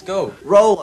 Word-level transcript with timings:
Let's 0.00 0.06
go. 0.06 0.32
Roll. 0.44 0.78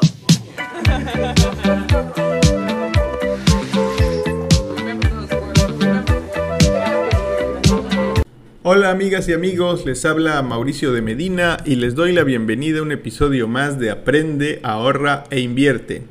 Hola 8.64 8.92
amigas 8.92 9.28
y 9.30 9.34
amigos, 9.34 9.86
les 9.86 10.06
habla 10.06 10.42
Mauricio 10.42 10.92
de 10.92 11.02
Medina 11.02 11.58
y 11.66 11.76
les 11.76 11.96
doy 11.96 12.12
la 12.12 12.24
bienvenida 12.24 12.80
a 12.80 12.82
un 12.84 12.92
episodio 12.92 13.48
más 13.48 13.80
de 13.80 13.90
Aprende, 13.90 14.60
ahorra 14.62 15.24
e 15.32 15.40
invierte. 15.40 16.04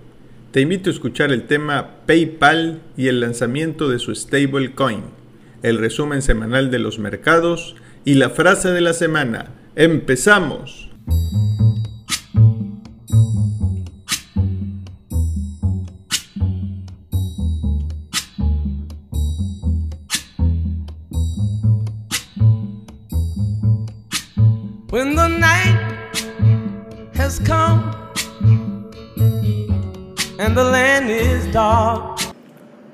Te 0.51 0.63
invito 0.63 0.91
a 0.91 0.93
escuchar 0.93 1.31
el 1.33 1.47
tema 1.47 1.99
PayPal 2.07 2.81
y 2.97 3.09
el 3.09 3.21
lanzamiento 3.21 3.89
de 3.89 3.99
su 3.99 4.15
stablecoin, 4.15 5.03
el 5.63 5.79
resumen 5.79 6.23
semanal 6.23 6.71
de 6.71 6.79
los 6.79 6.99
mercados 6.99 7.77
y 8.05 8.15
la 8.15 8.31
frase 8.31 8.71
de 8.71 8.81
la 8.81 8.95
semana. 8.95 9.51
¡Empezamos! 9.77 10.91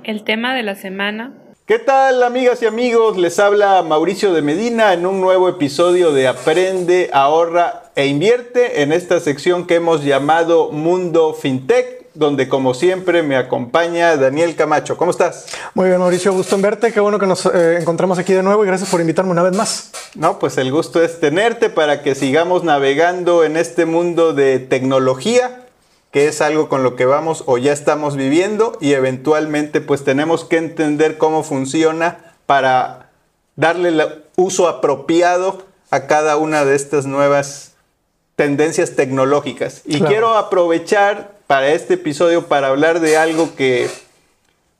El 0.05 0.23
tema 0.23 0.55
de 0.55 0.63
la 0.63 0.77
semana. 0.77 1.33
¿Qué 1.67 1.81
tal 1.81 2.23
amigas 2.23 2.63
y 2.63 2.67
amigos? 2.67 3.17
Les 3.17 3.41
habla 3.41 3.83
Mauricio 3.83 4.33
de 4.33 4.41
Medina 4.41 4.93
en 4.93 5.05
un 5.05 5.21
nuevo 5.21 5.49
episodio 5.49 6.13
de 6.13 6.29
Aprende, 6.29 7.11
ahorra 7.13 7.91
e 7.97 8.07
invierte 8.07 8.83
en 8.83 8.93
esta 8.93 9.19
sección 9.19 9.67
que 9.67 9.75
hemos 9.75 10.05
llamado 10.05 10.71
Mundo 10.71 11.35
FinTech, 11.35 12.07
donde 12.15 12.49
como 12.49 12.73
siempre 12.73 13.25
me 13.25 13.37
acompaña 13.37 14.17
Daniel 14.17 14.55
Camacho. 14.55 14.97
¿Cómo 14.97 15.11
estás? 15.11 15.47
Muy 15.75 15.89
bien, 15.89 15.99
Mauricio, 15.99 16.33
gusto 16.33 16.55
en 16.55 16.63
verte. 16.63 16.93
Qué 16.93 17.01
bueno 17.01 17.19
que 17.19 17.27
nos 17.27 17.47
eh, 17.47 17.79
encontramos 17.81 18.21
aquí 18.21 18.33
de 18.33 18.45
nuevo 18.45 18.63
y 18.63 18.69
gracias 18.69 18.89
por 18.89 19.01
invitarme 19.01 19.33
una 19.33 19.43
vez 19.43 19.57
más. 19.57 19.91
No, 20.15 20.39
pues 20.39 20.57
el 20.59 20.71
gusto 20.71 21.03
es 21.03 21.19
tenerte 21.19 21.69
para 21.69 22.03
que 22.03 22.15
sigamos 22.15 22.63
navegando 22.63 23.43
en 23.43 23.57
este 23.57 23.87
mundo 23.87 24.35
de 24.35 24.61
tecnología, 24.61 25.62
que 26.13 26.29
es 26.29 26.41
algo 26.41 26.69
con 26.69 26.83
lo 26.83 26.95
que 26.95 27.07
vamos 27.07 27.43
o 27.47 27.59
ya 27.59 27.73
estamos 27.73 28.17
viviendo 28.17 28.77
y 28.81 28.93
eventualmente 28.93 29.81
pues 29.81 30.05
tenemos 30.05 30.45
que 30.45 30.59
entender 30.59 31.19
cómo 31.19 31.43
funciona 31.43 32.35
para 32.47 33.11
darle 33.57 33.89
el 33.89 34.03
uso 34.37 34.69
apropiado 34.69 35.65
a 35.91 36.07
cada 36.07 36.37
una 36.37 36.65
de 36.65 36.77
estas 36.77 37.07
nuevas 37.07 37.73
tendencias 38.37 38.95
tecnológicas. 38.95 39.83
Y 39.87 39.97
Claro. 39.99 40.07
quiero 40.07 40.37
aprovechar 40.37 41.33
para 41.47 41.73
este 41.73 41.95
episodio 41.95 42.47
para 42.47 42.69
hablar 42.69 43.01
de 43.01 43.17
algo 43.17 43.55
que 43.57 43.89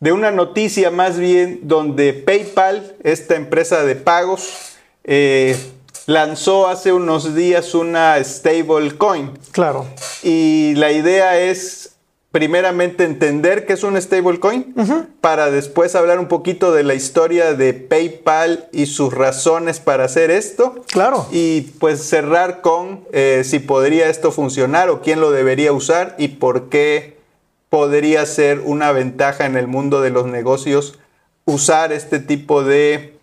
de 0.01 0.13
una 0.13 0.31
noticia 0.33 0.91
más 0.91 1.19
bien 1.19 1.61
donde 1.63 2.13
PayPal, 2.13 2.97
esta 3.05 3.37
empresa 3.37 3.85
de 3.85 3.95
pagos, 3.95 4.75
eh, 5.05 5.57
lanzó 6.07 6.69
hace 6.69 6.93
unos 6.93 7.35
días 7.35 7.75
una 7.75 8.23
stablecoin. 8.23 9.31
Claro. 9.53 9.87
Y 10.23 10.75
la 10.77 10.93
idea 10.93 11.39
es 11.39 11.93
primeramente 12.33 13.05
entender 13.05 13.67
qué 13.67 13.75
es 13.75 13.85
un 13.85 14.01
stablecoin 14.01 14.75
para 15.21 15.51
después 15.51 15.95
hablar 15.95 16.19
un 16.19 16.29
poquito 16.29 16.73
de 16.73 16.83
la 16.83 16.95
historia 16.95 17.53
de 17.53 17.75
PayPal 17.75 18.69
y 18.73 18.87
sus 18.87 19.13
razones 19.13 19.81
para 19.81 20.05
hacer 20.05 20.31
esto. 20.31 20.83
Claro. 20.91 21.27
Y 21.31 21.63
pues 21.79 22.03
cerrar 22.03 22.63
con 22.63 23.05
eh, 23.13 23.43
si 23.45 23.59
podría 23.59 24.09
esto 24.09 24.33
funcionar 24.33 24.89
o 24.89 25.03
quién 25.03 25.21
lo 25.21 25.31
debería 25.31 25.73
usar 25.73 26.17
y 26.19 26.29
por 26.29 26.71
qué 26.71 27.19
podría 27.69 28.25
ser 28.27 28.61
una 28.61 28.93
ventaja 28.93 29.45
en 29.45 29.57
el 29.57 29.67
mundo 29.67 30.01
de 30.01 30.11
los 30.11 30.27
negocios 30.27 30.99
usar 31.45 31.93
este 31.93 32.19
tipo 32.19 32.63
de 32.63 33.17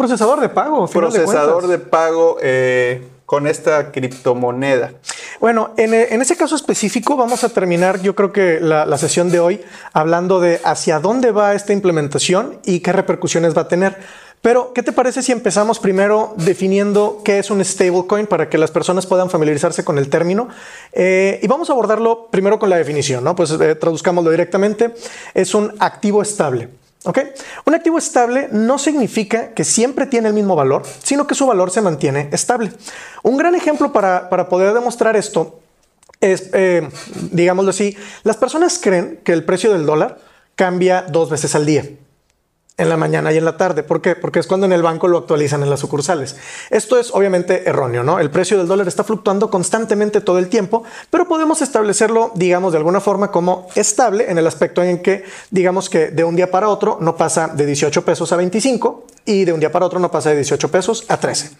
Procesador 0.00 0.40
de 0.40 0.48
pago. 0.48 0.86
de 0.86 0.92
procesador 0.92 1.66
de 1.66 1.78
pago 1.78 2.38
eh, 2.40 3.06
con 3.26 3.46
esta 3.46 3.92
criptomoneda. 3.92 4.92
Bueno, 5.40 5.74
en, 5.76 5.92
eh, 5.92 6.08
en 6.10 6.22
ese 6.22 6.36
caso 6.36 6.56
específico 6.56 7.16
vamos 7.16 7.44
a 7.44 7.50
terminar 7.50 8.00
yo 8.00 8.14
creo 8.14 8.32
que 8.32 8.60
la, 8.60 8.86
la 8.86 8.96
sesión 8.96 9.30
de 9.30 9.40
hoy 9.40 9.60
hablando 9.92 10.40
de 10.40 10.58
hacia 10.64 11.00
dónde 11.00 11.32
va 11.32 11.54
esta 11.54 11.74
implementación 11.74 12.60
y 12.64 12.80
qué 12.80 12.92
repercusiones 12.92 13.54
va 13.54 13.62
a 13.62 13.68
tener. 13.68 13.98
Pero, 14.40 14.72
¿qué 14.72 14.82
te 14.82 14.92
parece 14.92 15.22
si 15.22 15.32
empezamos 15.32 15.78
primero 15.78 16.32
definiendo 16.38 17.20
qué 17.22 17.38
es 17.38 17.50
un 17.50 17.62
stablecoin 17.62 18.26
para 18.26 18.48
que 18.48 18.56
las 18.56 18.70
personas 18.70 19.04
puedan 19.04 19.28
familiarizarse 19.28 19.84
con 19.84 19.98
el 19.98 20.08
término? 20.08 20.48
Eh, 20.92 21.40
y 21.42 21.46
vamos 21.46 21.68
a 21.68 21.74
abordarlo 21.74 22.28
primero 22.30 22.58
con 22.58 22.70
la 22.70 22.78
definición, 22.78 23.22
¿no? 23.22 23.36
Pues 23.36 23.50
eh, 23.50 23.74
traduzcámoslo 23.74 24.30
directamente. 24.30 24.94
Es 25.34 25.54
un 25.54 25.74
activo 25.78 26.22
estable. 26.22 26.70
¿Ok? 27.04 27.18
Un 27.64 27.74
activo 27.74 27.96
estable 27.96 28.48
no 28.52 28.78
significa 28.78 29.54
que 29.54 29.64
siempre 29.64 30.06
tiene 30.06 30.28
el 30.28 30.34
mismo 30.34 30.54
valor, 30.54 30.82
sino 31.02 31.26
que 31.26 31.34
su 31.34 31.46
valor 31.46 31.70
se 31.70 31.80
mantiene 31.80 32.28
estable. 32.32 32.72
Un 33.22 33.38
gran 33.38 33.54
ejemplo 33.54 33.92
para, 33.92 34.28
para 34.28 34.48
poder 34.48 34.74
demostrar 34.74 35.16
esto 35.16 35.60
es, 36.20 36.50
eh, 36.52 36.86
digámoslo 37.32 37.70
así, 37.70 37.96
las 38.22 38.36
personas 38.36 38.78
creen 38.78 39.20
que 39.24 39.32
el 39.32 39.44
precio 39.44 39.72
del 39.72 39.86
dólar 39.86 40.18
cambia 40.54 41.02
dos 41.02 41.30
veces 41.30 41.54
al 41.54 41.64
día. 41.64 41.84
En 42.80 42.88
la 42.88 42.96
mañana 42.96 43.32
y 43.32 43.36
en 43.36 43.44
la 43.44 43.56
tarde. 43.56 43.82
¿Por 43.82 44.00
qué? 44.00 44.16
Porque 44.16 44.38
es 44.38 44.46
cuando 44.46 44.66
en 44.66 44.72
el 44.72 44.82
banco 44.82 45.06
lo 45.06 45.18
actualizan 45.18 45.62
en 45.62 45.68
las 45.70 45.80
sucursales. 45.80 46.36
Esto 46.70 46.98
es 46.98 47.10
obviamente 47.12 47.68
erróneo, 47.68 48.02
¿no? 48.02 48.18
El 48.18 48.30
precio 48.30 48.56
del 48.56 48.66
dólar 48.66 48.88
está 48.88 49.04
fluctuando 49.04 49.50
constantemente 49.50 50.20
todo 50.20 50.38
el 50.38 50.48
tiempo, 50.48 50.84
pero 51.10 51.28
podemos 51.28 51.60
establecerlo, 51.60 52.32
digamos, 52.34 52.72
de 52.72 52.78
alguna 52.78 53.00
forma 53.00 53.30
como 53.30 53.68
estable 53.74 54.30
en 54.30 54.38
el 54.38 54.46
aspecto 54.46 54.82
en 54.82 55.02
que, 55.02 55.24
digamos 55.50 55.90
que 55.90 56.08
de 56.08 56.24
un 56.24 56.36
día 56.36 56.50
para 56.50 56.68
otro 56.68 56.98
no 57.00 57.16
pasa 57.16 57.48
de 57.48 57.66
18 57.66 58.04
pesos 58.04 58.32
a 58.32 58.36
25 58.36 59.06
y 59.30 59.44
de 59.44 59.52
un 59.52 59.60
día 59.60 59.70
para 59.70 59.86
otro 59.86 60.00
no 60.00 60.10
pasa 60.10 60.30
de 60.30 60.36
18 60.36 60.70
pesos 60.70 61.04
a 61.08 61.18
13. 61.18 61.50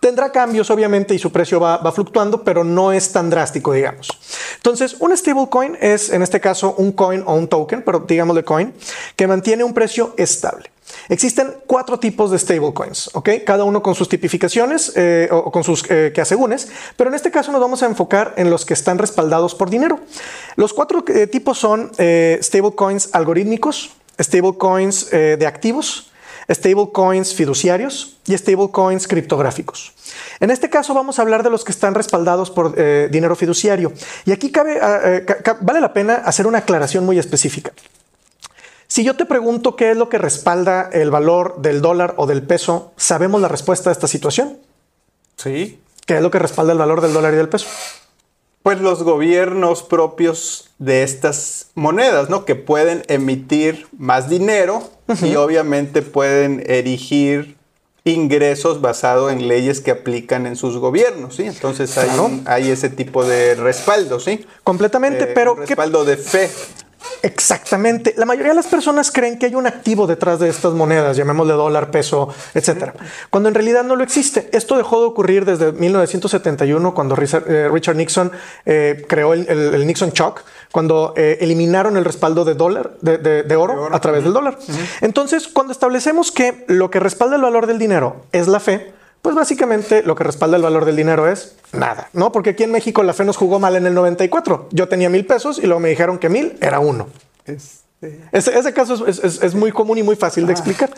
Tendrá 0.00 0.32
cambios, 0.32 0.68
obviamente, 0.70 1.14
y 1.14 1.18
su 1.20 1.30
precio 1.30 1.60
va, 1.60 1.92
fluctuando, 1.92 2.42
pero 2.42 2.64
no 2.64 2.90
es 2.90 3.12
tan 3.12 3.30
drástico, 3.30 3.72
digamos. 3.72 4.08
Entonces, 4.56 4.96
un 4.98 5.16
stablecoin 5.16 5.78
es, 5.80 6.10
en 6.10 6.22
este 6.22 6.40
caso, 6.40 6.74
un 6.76 6.90
coin 6.90 7.22
o 7.24 7.34
un 7.34 7.46
token, 7.46 7.82
pero 7.82 8.00
digamos 8.00 8.34
de 8.34 8.42
coin, 8.42 8.74
que 9.14 9.28
mantiene 9.28 9.62
un 9.62 9.72
precio 9.72 10.14
estable. 10.16 10.72
Existen 11.08 11.54
cuatro 11.68 12.00
tipos 12.00 12.32
de 12.32 12.38
stablecoins, 12.40 13.10
¿ok? 13.14 13.30
Cada 13.46 13.62
uno 13.62 13.80
con 13.80 13.94
sus 13.94 14.08
tipificaciones 14.08 14.92
eh, 14.96 15.28
o 15.30 15.52
con 15.52 15.62
sus 15.62 15.84
eh, 15.88 16.10
que 16.12 16.20
asegúnes, 16.20 16.68
pero 16.96 17.08
en 17.08 17.14
este 17.14 17.30
caso 17.30 17.52
nos 17.52 17.60
vamos 17.60 17.84
a 17.84 17.86
enfocar 17.86 18.34
en 18.36 18.50
los 18.50 18.66
que 18.66 18.74
están 18.74 18.98
respaldados 18.98 19.54
por 19.54 19.70
dinero. 19.70 20.00
Los 20.56 20.74
cuatro 20.74 21.04
eh, 21.06 21.28
tipos 21.28 21.58
son 21.58 21.92
eh, 21.98 22.40
stablecoins 22.42 23.10
algorítmicos, 23.12 23.92
stablecoins 24.20 25.10
de 25.10 25.46
activos, 25.46 26.11
stablecoins 26.50 27.34
fiduciarios 27.34 28.16
y 28.26 28.36
stablecoins 28.36 29.06
criptográficos. 29.06 29.92
En 30.40 30.50
este 30.50 30.70
caso 30.70 30.94
vamos 30.94 31.18
a 31.18 31.22
hablar 31.22 31.42
de 31.42 31.50
los 31.50 31.64
que 31.64 31.72
están 31.72 31.94
respaldados 31.94 32.50
por 32.50 32.74
eh, 32.76 33.08
dinero 33.10 33.36
fiduciario. 33.36 33.92
Y 34.24 34.32
aquí 34.32 34.50
cabe, 34.50 34.78
ah, 34.80 35.00
eh, 35.04 35.24
ca- 35.24 35.58
vale 35.60 35.80
la 35.80 35.92
pena 35.92 36.14
hacer 36.14 36.46
una 36.46 36.58
aclaración 36.58 37.04
muy 37.04 37.18
específica. 37.18 37.72
Si 38.88 39.04
yo 39.04 39.16
te 39.16 39.24
pregunto 39.24 39.74
qué 39.74 39.92
es 39.92 39.96
lo 39.96 40.08
que 40.08 40.18
respalda 40.18 40.90
el 40.92 41.10
valor 41.10 41.62
del 41.62 41.80
dólar 41.80 42.14
o 42.18 42.26
del 42.26 42.42
peso, 42.42 42.92
¿sabemos 42.96 43.40
la 43.40 43.48
respuesta 43.48 43.88
a 43.88 43.92
esta 43.92 44.06
situación? 44.06 44.58
Sí. 45.36 45.80
¿Qué 46.04 46.16
es 46.16 46.22
lo 46.22 46.30
que 46.30 46.38
respalda 46.38 46.72
el 46.72 46.78
valor 46.78 47.00
del 47.00 47.12
dólar 47.14 47.32
y 47.32 47.36
del 47.36 47.48
peso? 47.48 47.66
Pues 48.62 48.80
los 48.80 49.02
gobiernos 49.02 49.82
propios 49.82 50.70
de 50.78 51.02
estas 51.02 51.70
monedas, 51.74 52.30
¿no? 52.30 52.44
Que 52.44 52.54
pueden 52.54 53.02
emitir 53.08 53.86
más 53.98 54.28
dinero 54.28 54.88
y 55.22 55.34
obviamente 55.34 56.00
pueden 56.02 56.62
erigir 56.66 57.56
ingresos 58.04 58.80
basado 58.80 59.30
en 59.30 59.46
leyes 59.48 59.80
que 59.80 59.90
aplican 59.92 60.46
en 60.46 60.56
sus 60.56 60.76
gobiernos, 60.78 61.36
¿sí? 61.36 61.44
Entonces 61.44 61.96
hay, 61.98 62.08
Claro. 62.08 62.30
hay 62.46 62.70
ese 62.70 62.88
tipo 62.88 63.24
de 63.24 63.54
respaldo, 63.54 64.18
¿sí? 64.20 64.44
Completamente, 64.64 65.24
Eh, 65.24 65.32
pero 65.34 65.52
un 65.54 65.60
¿qué 65.60 65.66
respaldo 65.66 66.04
de 66.04 66.16
fe. 66.16 66.50
Exactamente. 67.22 68.14
La 68.16 68.26
mayoría 68.26 68.50
de 68.50 68.56
las 68.56 68.66
personas 68.66 69.10
creen 69.10 69.38
que 69.38 69.46
hay 69.46 69.54
un 69.54 69.66
activo 69.66 70.06
detrás 70.06 70.38
de 70.40 70.48
estas 70.48 70.72
monedas, 70.72 71.16
llamémosle 71.16 71.52
dólar, 71.54 71.90
peso, 71.90 72.28
etcétera, 72.54 72.94
cuando 73.30 73.48
en 73.48 73.54
realidad 73.54 73.84
no 73.84 73.96
lo 73.96 74.02
existe. 74.04 74.48
Esto 74.52 74.76
dejó 74.76 75.00
de 75.00 75.06
ocurrir 75.06 75.44
desde 75.44 75.72
1971, 75.72 76.94
cuando 76.94 77.14
Richard, 77.16 77.44
eh, 77.48 77.94
Nixon 77.94 78.32
eh, 78.66 79.04
creó 79.08 79.32
el, 79.34 79.46
el- 79.48 79.74
el 79.74 79.86
Nixon 79.86 80.10
Shock, 80.10 80.42
cuando 80.72 81.14
eh, 81.16 81.38
eliminaron 81.40 81.96
el 81.96 82.04
respaldo 82.04 82.44
de 82.44 82.54
dólar, 82.54 82.92
de, 83.00 83.18
de- 83.18 83.42
de 83.42 83.56
oro, 83.56 83.88
a 83.94 84.00
través 84.00 84.24
del 84.24 84.32
dólar. 84.32 84.58
Entonces, 85.00 85.48
cuando 85.48 85.72
establecemos 85.72 86.32
que 86.32 86.64
lo 86.68 86.90
que 86.90 87.00
respalda 87.00 87.36
el 87.36 87.42
valor 87.42 87.66
del 87.66 87.78
dinero 87.78 88.22
es 88.32 88.48
la 88.48 88.60
fe, 88.60 88.92
pues 89.22 89.34
básicamente 89.36 90.02
lo 90.02 90.14
que 90.16 90.24
respalda 90.24 90.56
el 90.56 90.62
valor 90.64 90.84
del 90.84 90.96
dinero 90.96 91.30
es 91.30 91.54
nada, 91.72 92.08
¿no? 92.12 92.32
Porque 92.32 92.50
aquí 92.50 92.64
en 92.64 92.72
México 92.72 93.02
la 93.04 93.12
fe 93.14 93.24
nos 93.24 93.36
jugó 93.36 93.58
mal 93.60 93.76
en 93.76 93.86
el 93.86 93.94
94. 93.94 94.68
Yo 94.72 94.88
tenía 94.88 95.08
mil 95.08 95.24
pesos 95.26 95.58
y 95.58 95.62
luego 95.62 95.78
me 95.80 95.88
dijeron 95.90 96.18
que 96.18 96.28
mil 96.28 96.58
era 96.60 96.80
uno. 96.80 97.06
Este, 97.46 98.20
Ese, 98.32 98.58
ese 98.58 98.72
caso 98.74 99.06
es, 99.06 99.20
es- 99.22 99.42
es 99.42 99.54
muy 99.54 99.70
común 99.72 99.96
y 99.98 100.02
muy 100.02 100.16
fácil 100.16 100.46
de 100.46 100.52
explicar. 100.52 100.90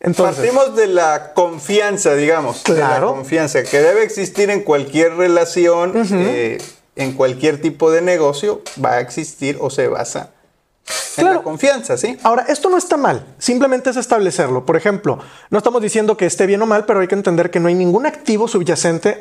Entonces, 0.00 0.36
Partimos 0.36 0.76
de 0.76 0.88
la 0.88 1.32
confianza, 1.34 2.14
digamos. 2.14 2.62
De 2.64 2.72
la 2.74 2.88
Claro. 2.88 3.14
confianza 3.14 3.62
que 3.62 3.80
debe 3.80 4.02
existir 4.02 4.50
en 4.50 4.60
cualquier 4.62 5.14
relación. 5.14 5.92
eh, 6.12 6.58
en 6.96 7.12
cualquier 7.14 7.60
tipo 7.60 7.90
de 7.90 8.02
negocio 8.02 8.62
va 8.84 8.94
a 8.94 9.00
existir 9.00 9.58
o 9.60 9.68
se 9.70 9.88
basa 9.88 10.30
en 11.16 11.24
Claro. 11.24 11.38
la 11.38 11.42
confianza, 11.42 11.96
¿sí? 11.96 12.18
Ahora, 12.22 12.44
esto 12.48 12.68
no 12.68 12.76
está 12.76 12.96
mal, 12.96 13.24
simplemente 13.38 13.90
es 13.90 13.96
establecerlo. 13.96 14.66
Por 14.66 14.76
ejemplo, 14.76 15.18
no 15.50 15.58
estamos 15.58 15.80
diciendo 15.80 16.16
que 16.16 16.26
esté 16.26 16.46
bien 16.46 16.60
o 16.62 16.66
mal, 16.66 16.84
pero 16.84 17.00
hay 17.00 17.08
que 17.08 17.14
entender 17.14 17.50
que 17.50 17.60
no 17.60 17.68
hay 17.68 17.74
ningún 17.74 18.04
activo 18.06 18.48
subyacente 18.48 19.18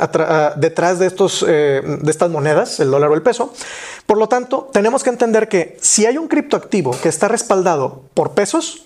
detrás 0.57 0.99
de, 0.99 1.05
estos, 1.07 1.45
eh, 1.47 1.81
de 1.83 2.11
estas 2.11 2.29
monedas, 2.29 2.79
el 2.79 2.91
dólar 2.91 3.11
o 3.11 3.13
el 3.13 3.21
peso. 3.21 3.53
Por 4.05 4.17
lo 4.17 4.27
tanto, 4.27 4.69
tenemos 4.73 5.03
que 5.03 5.11
entender 5.11 5.47
que 5.47 5.77
si 5.81 6.05
hay 6.05 6.17
un 6.17 6.27
criptoactivo 6.27 6.91
que 7.01 7.09
está 7.09 7.27
respaldado 7.27 8.03
por 8.13 8.31
pesos 8.31 8.85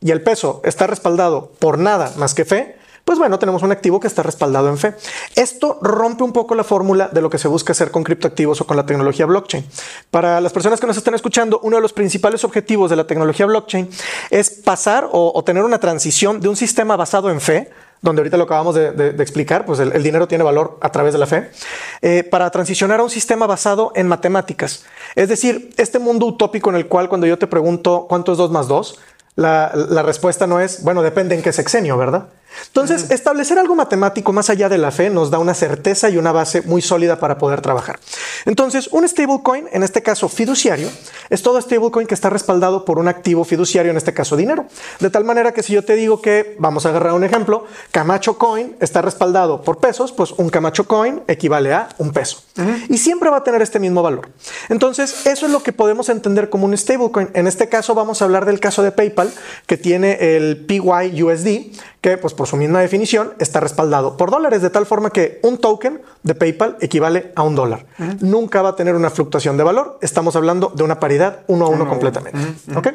y 0.00 0.10
el 0.10 0.22
peso 0.22 0.60
está 0.64 0.86
respaldado 0.86 1.52
por 1.58 1.78
nada 1.78 2.12
más 2.16 2.34
que 2.34 2.44
fe, 2.44 2.76
pues 3.04 3.18
bueno, 3.18 3.38
tenemos 3.38 3.62
un 3.62 3.72
activo 3.72 3.98
que 3.98 4.06
está 4.06 4.22
respaldado 4.22 4.68
en 4.68 4.78
fe. 4.78 4.94
Esto 5.34 5.78
rompe 5.82 6.22
un 6.22 6.32
poco 6.32 6.54
la 6.54 6.64
fórmula 6.64 7.08
de 7.08 7.20
lo 7.20 7.30
que 7.30 7.38
se 7.38 7.48
busca 7.48 7.72
hacer 7.72 7.90
con 7.90 8.04
criptoactivos 8.04 8.60
o 8.60 8.66
con 8.66 8.76
la 8.76 8.86
tecnología 8.86 9.26
blockchain. 9.26 9.64
Para 10.10 10.40
las 10.40 10.52
personas 10.52 10.80
que 10.80 10.86
nos 10.86 10.96
están 10.96 11.14
escuchando, 11.14 11.60
uno 11.62 11.76
de 11.76 11.82
los 11.82 11.92
principales 11.92 12.44
objetivos 12.44 12.90
de 12.90 12.96
la 12.96 13.06
tecnología 13.06 13.46
blockchain 13.46 13.90
es 14.30 14.50
pasar 14.50 15.08
o, 15.10 15.42
tener 15.44 15.64
una 15.64 15.80
transición 15.80 16.40
de 16.40 16.48
un 16.48 16.56
sistema 16.56 16.96
basado 16.96 17.30
en 17.30 17.40
fe, 17.40 17.70
donde 18.00 18.20
ahorita 18.20 18.36
lo 18.36 18.44
acabamos 18.44 18.74
de, 18.74 19.14
explicar, 19.18 19.64
pues 19.64 19.80
el, 19.80 19.92
el 19.92 20.02
dinero 20.02 20.28
tiene 20.28 20.44
valor 20.44 20.78
a 20.80 20.90
través 20.90 21.12
de 21.12 21.18
la 21.18 21.26
fe, 21.26 21.50
eh, 22.02 22.22
para 22.24 22.50
transicionar 22.50 23.00
a 23.00 23.02
un 23.02 23.10
sistema 23.10 23.46
basado 23.46 23.92
en 23.96 24.06
matemáticas. 24.06 24.84
Es 25.16 25.28
decir, 25.28 25.74
este 25.76 25.98
mundo 25.98 26.26
utópico 26.26 26.70
en 26.70 26.76
el 26.76 26.86
cual 26.86 27.08
cuando 27.08 27.26
yo 27.26 27.38
te 27.38 27.46
pregunto 27.48 28.06
cuánto 28.08 28.32
es 28.32 28.38
2 28.38 28.50
más 28.52 28.68
2, 28.68 29.00
la, 29.34 29.72
la 29.74 30.02
respuesta 30.02 30.46
no 30.46 30.60
es, 30.60 30.82
bueno, 30.82 31.02
depende 31.02 31.34
en 31.34 31.42
qué 31.42 31.52
sexenio, 31.52 31.96
¿verdad? 31.96 32.28
Entonces, 32.66 33.10
establecer 33.10 33.58
algo 33.58 33.74
matemático 33.74 34.32
más 34.32 34.50
allá 34.50 34.68
de 34.68 34.78
la 34.78 34.90
fe 34.90 35.10
nos 35.10 35.30
da 35.30 35.38
una 35.38 35.54
certeza 35.54 36.08
y 36.10 36.16
una 36.16 36.32
base 36.32 36.62
muy 36.62 36.82
sólida 36.82 37.18
para 37.18 37.38
poder 37.38 37.60
trabajar. 37.60 37.98
Entonces, 38.46 38.88
un 38.92 39.06
stablecoin, 39.06 39.68
en 39.72 39.82
este 39.82 40.02
caso 40.02 40.28
fiduciario, 40.28 40.88
es 41.30 41.42
todo 41.42 41.60
stablecoin 41.60 42.06
que 42.06 42.14
está 42.14 42.30
respaldado 42.30 42.84
por 42.84 42.98
un 42.98 43.08
activo 43.08 43.44
fiduciario, 43.44 43.90
en 43.90 43.96
este 43.96 44.14
caso 44.14 44.36
dinero. 44.36 44.66
De 45.00 45.10
tal 45.10 45.24
manera 45.24 45.52
que 45.52 45.62
si 45.62 45.72
yo 45.72 45.84
te 45.84 45.94
digo 45.94 46.20
que, 46.20 46.56
vamos 46.58 46.86
a 46.86 46.90
agarrar 46.90 47.12
un 47.12 47.24
ejemplo, 47.24 47.64
Camacho 47.90 48.38
Coin 48.38 48.76
está 48.80 49.02
respaldado 49.02 49.62
por 49.62 49.78
pesos, 49.78 50.12
pues 50.12 50.32
un 50.32 50.48
Camacho 50.48 50.86
Coin 50.86 51.22
equivale 51.28 51.72
a 51.72 51.88
un 51.98 52.12
peso. 52.12 52.42
Y 52.88 52.98
siempre 52.98 53.30
va 53.30 53.38
a 53.38 53.44
tener 53.44 53.62
este 53.62 53.78
mismo 53.78 54.02
valor. 54.02 54.28
Entonces, 54.68 55.26
eso 55.26 55.46
es 55.46 55.52
lo 55.52 55.62
que 55.62 55.72
podemos 55.72 56.08
entender 56.08 56.50
como 56.50 56.66
un 56.66 56.76
stablecoin. 56.76 57.30
En 57.34 57.46
este 57.46 57.68
caso, 57.68 57.94
vamos 57.94 58.22
a 58.22 58.24
hablar 58.24 58.44
del 58.44 58.60
caso 58.60 58.82
de 58.82 58.92
PayPal, 58.92 59.32
que 59.66 59.76
tiene 59.76 60.36
el 60.36 60.64
PYUSD, 60.66 61.72
que 62.02 62.18
pues 62.18 62.34
por 62.34 62.48
su 62.48 62.56
misma 62.56 62.80
definición 62.80 63.32
está 63.38 63.60
respaldado 63.60 64.16
por 64.16 64.30
dólares, 64.30 64.60
de 64.60 64.70
tal 64.70 64.84
forma 64.86 65.10
que 65.10 65.38
un 65.42 65.56
token 65.56 66.02
de 66.24 66.34
PayPal 66.34 66.76
equivale 66.80 67.32
a 67.36 67.42
un 67.42 67.54
dólar. 67.54 67.86
Nunca 68.20 68.60
va 68.60 68.70
a 68.70 68.76
tener 68.76 68.96
una 68.96 69.08
fluctuación 69.08 69.56
de 69.56 69.62
valor. 69.62 69.98
Estamos 70.02 70.34
hablando 70.34 70.72
de 70.74 70.82
una 70.82 70.98
paridad 70.98 71.44
uno 71.46 71.66
a 71.66 71.68
uno 71.68 71.88
completamente. 71.88 72.38
¿Ok? 72.74 72.88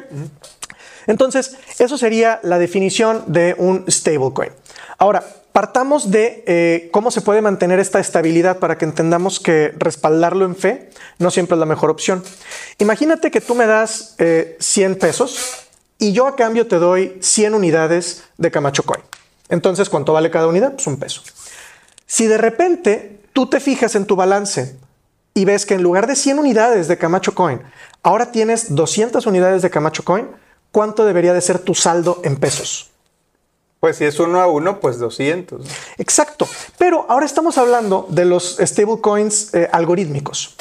Entonces, 1.06 1.56
eso 1.78 1.96
sería 1.96 2.38
la 2.42 2.58
definición 2.58 3.24
de 3.26 3.56
un 3.56 3.86
stablecoin. 3.90 4.50
Ahora, 4.98 5.24
partamos 5.52 6.10
de 6.10 6.44
eh, 6.46 6.90
cómo 6.92 7.10
se 7.10 7.22
puede 7.22 7.40
mantener 7.40 7.80
esta 7.80 8.00
estabilidad 8.00 8.58
para 8.58 8.76
que 8.76 8.84
entendamos 8.84 9.40
que 9.40 9.72
respaldarlo 9.78 10.44
en 10.44 10.54
fe 10.54 10.90
no 11.18 11.30
siempre 11.30 11.54
es 11.54 11.60
la 11.60 11.66
mejor 11.66 11.88
opción. 11.88 12.22
Imagínate 12.76 13.30
que 13.30 13.40
tú 13.40 13.54
me 13.54 13.66
das 13.66 14.16
eh, 14.18 14.58
100 14.60 14.96
pesos 14.96 15.67
y 15.98 16.12
yo 16.12 16.26
a 16.26 16.36
cambio 16.36 16.66
te 16.66 16.76
doy 16.76 17.18
100 17.20 17.54
unidades 17.54 18.24
de 18.36 18.50
Camacho 18.50 18.84
Coin. 18.84 19.02
Entonces, 19.48 19.88
¿cuánto 19.88 20.12
vale 20.12 20.30
cada 20.30 20.46
unidad? 20.46 20.72
Pues 20.72 20.86
un 20.86 20.98
peso. 20.98 21.22
Si 22.06 22.26
de 22.26 22.38
repente 22.38 23.20
tú 23.32 23.46
te 23.46 23.60
fijas 23.60 23.94
en 23.94 24.06
tu 24.06 24.16
balance 24.16 24.76
y 25.34 25.44
ves 25.44 25.66
que 25.66 25.74
en 25.74 25.82
lugar 25.82 26.06
de 26.06 26.16
100 26.16 26.38
unidades 26.38 26.88
de 26.88 26.98
Camacho 26.98 27.34
Coin, 27.34 27.60
ahora 28.02 28.30
tienes 28.32 28.74
200 28.74 29.26
unidades 29.26 29.62
de 29.62 29.70
Camacho 29.70 30.04
Coin, 30.04 30.28
¿cuánto 30.72 31.04
debería 31.04 31.32
de 31.32 31.40
ser 31.40 31.58
tu 31.58 31.74
saldo 31.74 32.20
en 32.24 32.36
pesos? 32.36 32.90
Pues 33.80 33.96
si 33.96 34.04
es 34.04 34.18
uno 34.18 34.40
a 34.40 34.48
uno, 34.48 34.80
pues 34.80 34.98
200. 34.98 35.60
¿no? 35.60 35.66
Exacto. 35.98 36.48
Pero 36.78 37.06
ahora 37.08 37.26
estamos 37.26 37.58
hablando 37.58 38.06
de 38.08 38.24
los 38.24 38.58
stablecoins 38.60 39.54
eh, 39.54 39.68
algorítmicos. 39.72 40.56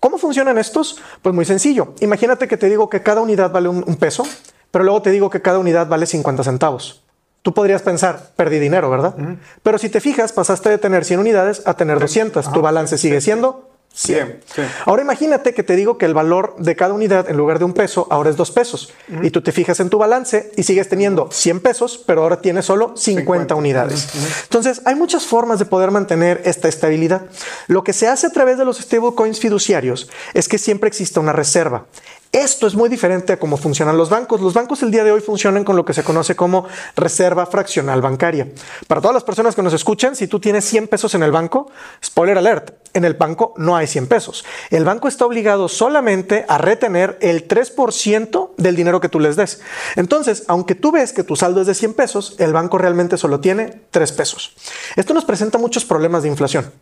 ¿Cómo 0.00 0.18
funcionan 0.18 0.58
estos? 0.58 0.98
Pues 1.20 1.34
muy 1.34 1.44
sencillo. 1.44 1.94
Imagínate 2.00 2.48
que 2.48 2.56
te 2.56 2.68
digo 2.68 2.88
que 2.88 3.02
cada 3.02 3.20
unidad 3.20 3.52
vale 3.52 3.68
un, 3.68 3.84
un 3.86 3.96
peso, 3.96 4.26
pero 4.72 4.82
luego 4.84 5.02
te 5.02 5.10
digo 5.12 5.30
que 5.30 5.40
cada 5.40 5.60
unidad 5.60 5.86
vale 5.86 6.06
50 6.06 6.42
centavos. 6.42 7.04
Tú 7.42 7.54
podrías 7.54 7.82
pensar, 7.82 8.30
perdí 8.36 8.58
dinero, 8.58 8.88
¿verdad? 8.90 9.14
Pero 9.62 9.78
si 9.78 9.88
te 9.88 10.00
fijas, 10.00 10.32
pasaste 10.32 10.70
de 10.70 10.78
tener 10.78 11.04
100 11.04 11.20
unidades 11.20 11.62
a 11.66 11.74
tener 11.74 12.00
200. 12.00 12.52
tu 12.52 12.60
balance 12.62 12.96
sigue 12.98 13.20
siendo 13.20 13.68
100. 13.94 14.26
Bien, 14.26 14.40
sí. 14.46 14.62
Ahora 14.86 15.02
imagínate 15.02 15.52
que 15.52 15.62
te 15.62 15.76
digo 15.76 15.98
que 15.98 16.06
el 16.06 16.14
valor 16.14 16.54
de 16.58 16.76
cada 16.76 16.94
unidad 16.94 17.28
en 17.28 17.36
lugar 17.36 17.58
de 17.58 17.66
un 17.66 17.74
peso 17.74 18.06
ahora 18.10 18.30
es 18.30 18.36
dos 18.36 18.52
pesos. 18.52 18.94
Y 19.22 19.30
tú 19.30 19.42
te 19.42 19.52
fijas 19.52 19.80
en 19.80 19.90
tu 19.90 19.98
balance 19.98 20.52
y 20.56 20.62
sigues 20.62 20.88
teniendo 20.88 21.28
100 21.30 21.60
pesos, 21.60 22.02
pero 22.06 22.22
ahora 22.22 22.40
tienes 22.40 22.64
solo 22.64 22.96
50, 22.96 23.22
50. 23.22 23.54
unidades. 23.56 24.08
Entonces 24.44 24.80
hay 24.86 24.94
muchas 24.94 25.26
formas 25.26 25.58
de 25.58 25.66
poder 25.66 25.90
mantener 25.90 26.40
esta 26.44 26.68
estabilidad. 26.68 27.22
Lo 27.66 27.84
que 27.84 27.92
se 27.92 28.08
hace 28.08 28.28
a 28.28 28.30
través 28.30 28.56
de 28.56 28.64
los 28.64 28.78
stablecoins 28.78 29.40
fiduciarios 29.40 30.08
es 30.32 30.48
que 30.48 30.58
siempre 30.58 30.88
exista 30.88 31.20
una 31.20 31.32
reserva. 31.32 31.86
Esto 32.32 32.66
es 32.66 32.74
muy 32.74 32.88
diferente 32.88 33.34
a 33.34 33.38
cómo 33.38 33.58
funcionan 33.58 33.98
los 33.98 34.08
bancos. 34.08 34.40
Los 34.40 34.54
bancos 34.54 34.82
el 34.82 34.90
día 34.90 35.04
de 35.04 35.12
hoy 35.12 35.20
funcionan 35.20 35.64
con 35.64 35.76
lo 35.76 35.84
que 35.84 35.92
se 35.92 36.02
conoce 36.02 36.34
como 36.34 36.66
reserva 36.96 37.44
fraccional 37.44 38.00
bancaria. 38.00 38.48
Para 38.88 39.02
todas 39.02 39.12
las 39.12 39.22
personas 39.22 39.54
que 39.54 39.60
nos 39.60 39.74
escuchan, 39.74 40.16
si 40.16 40.26
tú 40.28 40.40
tienes 40.40 40.64
100 40.64 40.88
pesos 40.88 41.14
en 41.14 41.22
el 41.22 41.30
banco, 41.30 41.70
spoiler 42.02 42.38
alert, 42.38 42.70
en 42.94 43.04
el 43.04 43.12
banco 43.12 43.52
no 43.58 43.76
hay 43.76 43.86
100 43.86 44.06
pesos. 44.06 44.46
El 44.70 44.86
banco 44.86 45.08
está 45.08 45.26
obligado 45.26 45.68
solamente 45.68 46.46
a 46.48 46.56
retener 46.56 47.18
el 47.20 47.46
3% 47.46 48.52
del 48.56 48.76
dinero 48.76 49.02
que 49.02 49.10
tú 49.10 49.20
les 49.20 49.36
des. 49.36 49.60
Entonces, 49.96 50.44
aunque 50.48 50.74
tú 50.74 50.90
ves 50.90 51.12
que 51.12 51.24
tu 51.24 51.36
saldo 51.36 51.60
es 51.60 51.66
de 51.66 51.74
100 51.74 51.92
pesos, 51.92 52.36
el 52.38 52.54
banco 52.54 52.78
realmente 52.78 53.18
solo 53.18 53.40
tiene 53.40 53.82
3 53.90 54.10
pesos. 54.12 54.54
Esto 54.96 55.12
nos 55.12 55.26
presenta 55.26 55.58
muchos 55.58 55.84
problemas 55.84 56.22
de 56.22 56.30
inflación. 56.30 56.72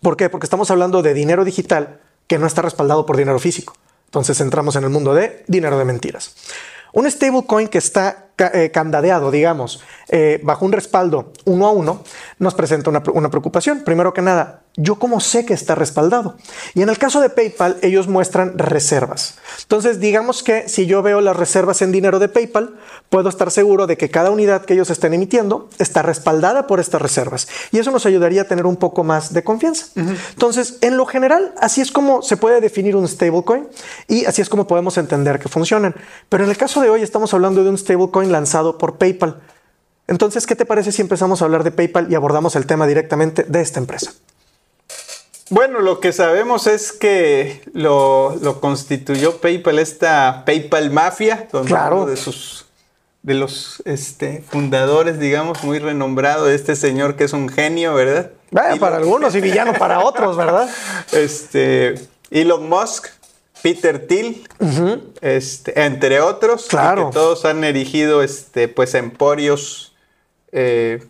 ¿Por 0.00 0.16
qué? 0.16 0.30
Porque 0.30 0.46
estamos 0.46 0.70
hablando 0.70 1.02
de 1.02 1.12
dinero 1.12 1.44
digital 1.44 2.00
que 2.26 2.38
no 2.38 2.46
está 2.46 2.62
respaldado 2.62 3.04
por 3.04 3.18
dinero 3.18 3.38
físico. 3.38 3.74
Entonces 4.08 4.40
entramos 4.40 4.74
en 4.76 4.84
el 4.84 4.90
mundo 4.90 5.12
de 5.12 5.44
dinero 5.48 5.78
de 5.78 5.84
mentiras. 5.84 6.34
Un 6.94 7.10
stablecoin 7.10 7.68
que 7.68 7.76
está 7.76 8.27
eh, 8.38 8.70
candadeado, 8.72 9.30
digamos, 9.30 9.82
eh, 10.08 10.40
bajo 10.42 10.64
un 10.64 10.72
respaldo 10.72 11.32
uno 11.44 11.66
a 11.66 11.72
uno, 11.72 12.02
nos 12.38 12.54
presenta 12.54 12.90
una, 12.90 13.02
una 13.12 13.30
preocupación. 13.30 13.80
Primero 13.84 14.14
que 14.14 14.22
nada, 14.22 14.62
¿yo 14.76 14.96
cómo 14.98 15.20
sé 15.20 15.44
que 15.44 15.54
está 15.54 15.74
respaldado? 15.74 16.36
Y 16.74 16.82
en 16.82 16.88
el 16.88 16.98
caso 16.98 17.20
de 17.20 17.30
PayPal, 17.30 17.76
ellos 17.82 18.08
muestran 18.08 18.56
reservas. 18.56 19.38
Entonces, 19.62 20.00
digamos 20.00 20.42
que 20.42 20.68
si 20.68 20.86
yo 20.86 21.02
veo 21.02 21.20
las 21.20 21.36
reservas 21.36 21.82
en 21.82 21.92
dinero 21.92 22.18
de 22.18 22.28
PayPal, 22.28 22.76
puedo 23.10 23.28
estar 23.28 23.50
seguro 23.50 23.86
de 23.86 23.96
que 23.96 24.08
cada 24.08 24.30
unidad 24.30 24.64
que 24.64 24.74
ellos 24.74 24.90
estén 24.90 25.14
emitiendo 25.14 25.68
está 25.78 26.02
respaldada 26.02 26.66
por 26.66 26.80
estas 26.80 27.02
reservas. 27.02 27.48
Y 27.72 27.78
eso 27.78 27.90
nos 27.90 28.06
ayudaría 28.06 28.42
a 28.42 28.44
tener 28.44 28.66
un 28.66 28.76
poco 28.76 29.04
más 29.04 29.32
de 29.32 29.42
confianza. 29.42 29.86
Entonces, 29.96 30.78
en 30.80 30.96
lo 30.96 31.06
general, 31.06 31.54
así 31.60 31.80
es 31.80 31.90
como 31.90 32.22
se 32.22 32.36
puede 32.36 32.60
definir 32.60 32.96
un 32.96 33.08
stablecoin 33.08 33.68
y 34.06 34.24
así 34.24 34.42
es 34.42 34.48
como 34.48 34.66
podemos 34.66 34.96
entender 34.98 35.38
que 35.38 35.48
funcionan. 35.48 35.94
Pero 36.28 36.44
en 36.44 36.50
el 36.50 36.56
caso 36.56 36.80
de 36.80 36.90
hoy 36.90 37.02
estamos 37.02 37.34
hablando 37.34 37.64
de 37.64 37.70
un 37.70 37.78
stablecoin 37.78 38.27
lanzado 38.32 38.78
por 38.78 38.96
PayPal. 38.96 39.40
Entonces, 40.06 40.46
¿qué 40.46 40.56
te 40.56 40.64
parece 40.64 40.90
si 40.92 41.02
empezamos 41.02 41.42
a 41.42 41.44
hablar 41.44 41.64
de 41.64 41.70
PayPal 41.70 42.10
y 42.10 42.14
abordamos 42.14 42.56
el 42.56 42.66
tema 42.66 42.86
directamente 42.86 43.42
de 43.44 43.60
esta 43.60 43.78
empresa? 43.80 44.12
Bueno, 45.50 45.80
lo 45.80 45.98
que 46.00 46.12
sabemos 46.12 46.66
es 46.66 46.92
que 46.92 47.62
lo, 47.72 48.36
lo 48.42 48.60
constituyó 48.60 49.38
PayPal, 49.38 49.78
esta 49.78 50.42
PayPal 50.44 50.90
Mafia, 50.90 51.48
donde 51.50 51.68
Claro. 51.68 51.96
uno 51.96 52.06
de 52.06 52.16
sus 52.16 52.66
de 53.22 53.34
los 53.34 53.82
este, 53.84 54.42
fundadores, 54.48 55.18
digamos, 55.18 55.62
muy 55.64 55.78
renombrado, 55.80 56.46
de 56.46 56.54
este 56.54 56.76
señor 56.76 57.16
que 57.16 57.24
es 57.24 57.32
un 57.32 57.48
genio, 57.48 57.92
¿verdad? 57.94 58.30
Bueno, 58.50 58.68
Elon- 58.76 58.78
para 58.80 58.96
algunos 58.96 59.34
y 59.34 59.40
villano 59.40 59.72
para 59.74 60.00
otros, 60.00 60.36
¿verdad? 60.36 60.68
Este, 61.12 61.94
Elon 62.30 62.68
Musk, 62.68 63.06
Peter 63.62 64.06
Thiel, 64.06 64.46
este, 65.20 65.80
entre 65.84 66.20
otros, 66.20 66.66
y 66.66 66.68
Claro. 66.68 67.08
que 67.10 67.14
todos 67.14 67.44
han 67.44 67.64
erigido 67.64 68.22
este, 68.22 68.68
pues 68.68 68.94
emporios 68.94 69.94
eh, 70.52 71.02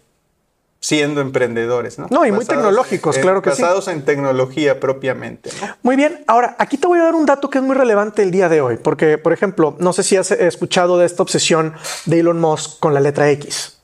siendo 0.81 1.21
emprendedores, 1.21 1.99
¿no? 1.99 2.07
No, 2.11 2.25
y 2.25 2.33
muy 2.33 2.45
tecnológicos, 2.45 3.19
claro 3.19 3.43
que 3.43 3.50
sí. 3.50 3.61
Basados 3.62 3.88
en 3.88 4.05
tecnología 4.05 4.78
propiamente, 4.81 5.50
¿no? 5.61 5.76
Muy 5.83 5.97
bien, 5.97 6.23
ahora 6.26 6.55
aquí 6.59 6.78
te 6.78 6.87
voy 6.87 7.00
a 7.00 7.02
dar 7.05 7.14
un 7.14 7.26
dato 7.26 7.50
que 7.50 7.59
es 7.59 7.64
muy 7.64 7.75
relevante 7.75 8.23
el 8.23 8.31
día 8.31 8.49
de 8.49 8.61
hoy, 8.61 8.76
porque, 8.76 9.19
por 9.19 9.33
ejemplo, 9.33 9.76
no 9.81 9.93
sé 9.93 10.02
si 10.02 10.17
has 10.17 10.31
escuchado 10.31 10.97
de 10.99 11.07
esta 11.07 11.23
obsesión 11.23 11.75
de 12.07 12.21
Elon 12.21 12.40
Musk 12.40 12.78
con 12.78 12.95
la 12.95 13.00
letra 13.00 13.28
X. 13.31 13.78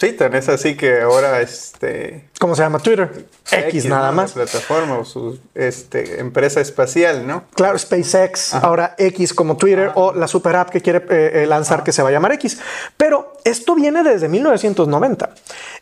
Sí, 0.00 0.12
tan 0.12 0.32
es 0.36 0.48
así 0.48 0.76
que 0.76 1.00
ahora 1.00 1.40
este 1.40 2.28
¿Cómo 2.38 2.54
se 2.54 2.62
llama 2.62 2.78
Twitter? 2.78 3.26
X, 3.50 3.86
nada 3.86 4.10
¿no? 4.10 4.12
más. 4.12 4.36
La 4.36 4.44
plataforma 4.44 4.96
o 4.98 5.04
su 5.04 5.40
este, 5.56 6.20
empresa 6.20 6.60
espacial, 6.60 7.26
¿no? 7.26 7.42
Claro, 7.56 7.76
SpaceX, 7.76 8.54
ahora 8.54 8.94
X 8.96 9.34
como 9.34 9.56
Twitter 9.56 9.90
o 9.96 10.14
la 10.14 10.28
super 10.28 10.54
app 10.54 10.70
que 10.70 10.80
quiere 10.80 10.98
eh, 11.10 11.42
eh, 11.42 11.46
lanzar 11.46 11.82
que 11.82 11.90
se 11.90 12.00
va 12.02 12.10
a 12.10 12.12
llamar 12.12 12.30
X. 12.34 12.58
Pero 12.96 13.38
esto 13.44 13.74
viene 13.74 14.04
desde 14.04 14.28
1990. 14.28 15.30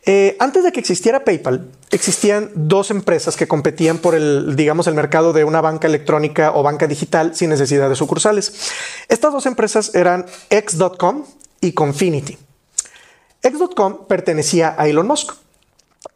Eh, 0.07 0.37
antes 0.41 0.65
de 0.65 0.73
que 0.73 0.81
existiera 0.81 1.23
PayPal, 1.23 1.69
existían 1.91 2.51
dos 2.55 2.91
empresas 2.91 3.37
que 3.37 3.47
competían 3.47 3.99
por 3.99 4.15
el, 4.15 4.57
digamos, 4.57 4.87
el 4.87 4.95
mercado 4.95 5.35
de 5.35 5.45
una 5.45 5.61
banca 5.61 5.89
electrónica 5.89 6.53
o 6.55 6.63
banca 6.63 6.87
digital 6.87 7.35
sin 7.35 7.51
necesidad 7.51 7.91
de 7.91 7.97
sucursales. 7.97 8.73
Estas 9.09 9.35
dos 9.35 9.45
empresas 9.45 9.95
eran 9.95 10.25
X.com 10.49 11.27
y 11.61 11.73
Confinity. 11.73 12.46
X.com 13.47 14.07
pertenecía 14.07 14.75
a 14.77 14.89
Elon 14.89 15.07
Musk. 15.07 15.35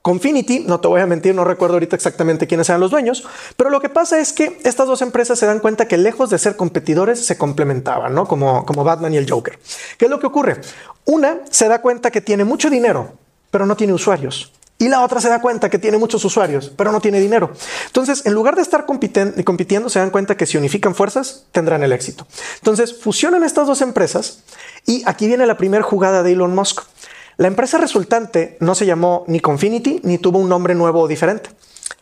Confinity, 0.02 0.60
no 0.60 0.80
te 0.80 0.88
voy 0.88 1.00
a 1.00 1.06
mentir, 1.06 1.34
no 1.34 1.44
recuerdo 1.44 1.74
ahorita 1.74 1.96
exactamente 1.96 2.46
quiénes 2.46 2.68
eran 2.68 2.80
los 2.80 2.90
dueños, 2.90 3.26
pero 3.56 3.70
lo 3.70 3.80
que 3.80 3.88
pasa 3.88 4.18
es 4.18 4.32
que 4.32 4.58
estas 4.64 4.86
dos 4.86 5.02
empresas 5.02 5.38
se 5.38 5.46
dan 5.46 5.58
cuenta 5.58 5.86
que 5.86 5.98
lejos 5.98 6.30
de 6.30 6.38
ser 6.38 6.56
competidores 6.56 7.24
se 7.24 7.36
complementaban, 7.36 8.14
¿no? 8.14 8.26
Como, 8.26 8.64
como 8.64 8.84
Batman 8.84 9.12
y 9.12 9.16
el 9.18 9.30
Joker. 9.30 9.58
¿Qué 9.98 10.06
es 10.06 10.10
lo 10.10 10.18
que 10.18 10.26
ocurre? 10.26 10.60
Una 11.04 11.40
se 11.50 11.68
da 11.68 11.82
cuenta 11.82 12.10
que 12.10 12.20
tiene 12.20 12.44
mucho 12.44 12.70
dinero, 12.70 13.12
pero 13.50 13.66
no 13.66 13.76
tiene 13.76 13.92
usuarios. 13.92 14.52
Y 14.80 14.88
la 14.88 15.04
otra 15.04 15.20
se 15.20 15.28
da 15.28 15.42
cuenta 15.42 15.68
que 15.68 15.78
tiene 15.78 15.98
muchos 15.98 16.24
usuarios, 16.24 16.72
pero 16.74 16.90
no 16.90 17.02
tiene 17.02 17.20
dinero. 17.20 17.52
Entonces, 17.86 18.24
en 18.24 18.32
lugar 18.32 18.56
de 18.56 18.62
estar 18.62 18.86
compitiendo, 18.86 19.90
se 19.90 19.98
dan 19.98 20.08
cuenta 20.08 20.38
que 20.38 20.46
si 20.46 20.56
unifican 20.56 20.94
fuerzas, 20.94 21.44
tendrán 21.52 21.82
el 21.82 21.92
éxito. 21.92 22.26
Entonces, 22.56 22.98
fusionan 22.98 23.44
estas 23.44 23.66
dos 23.66 23.82
empresas 23.82 24.42
y 24.86 25.02
aquí 25.04 25.26
viene 25.26 25.46
la 25.46 25.58
primera 25.58 25.82
jugada 25.82 26.22
de 26.22 26.32
Elon 26.32 26.54
Musk. 26.54 26.80
La 27.40 27.48
empresa 27.48 27.78
resultante 27.78 28.58
no 28.60 28.74
se 28.74 28.84
llamó 28.84 29.24
ni 29.26 29.40
Confinity 29.40 30.02
ni 30.04 30.18
tuvo 30.18 30.38
un 30.38 30.50
nombre 30.50 30.74
nuevo 30.74 31.00
o 31.00 31.08
diferente. 31.08 31.48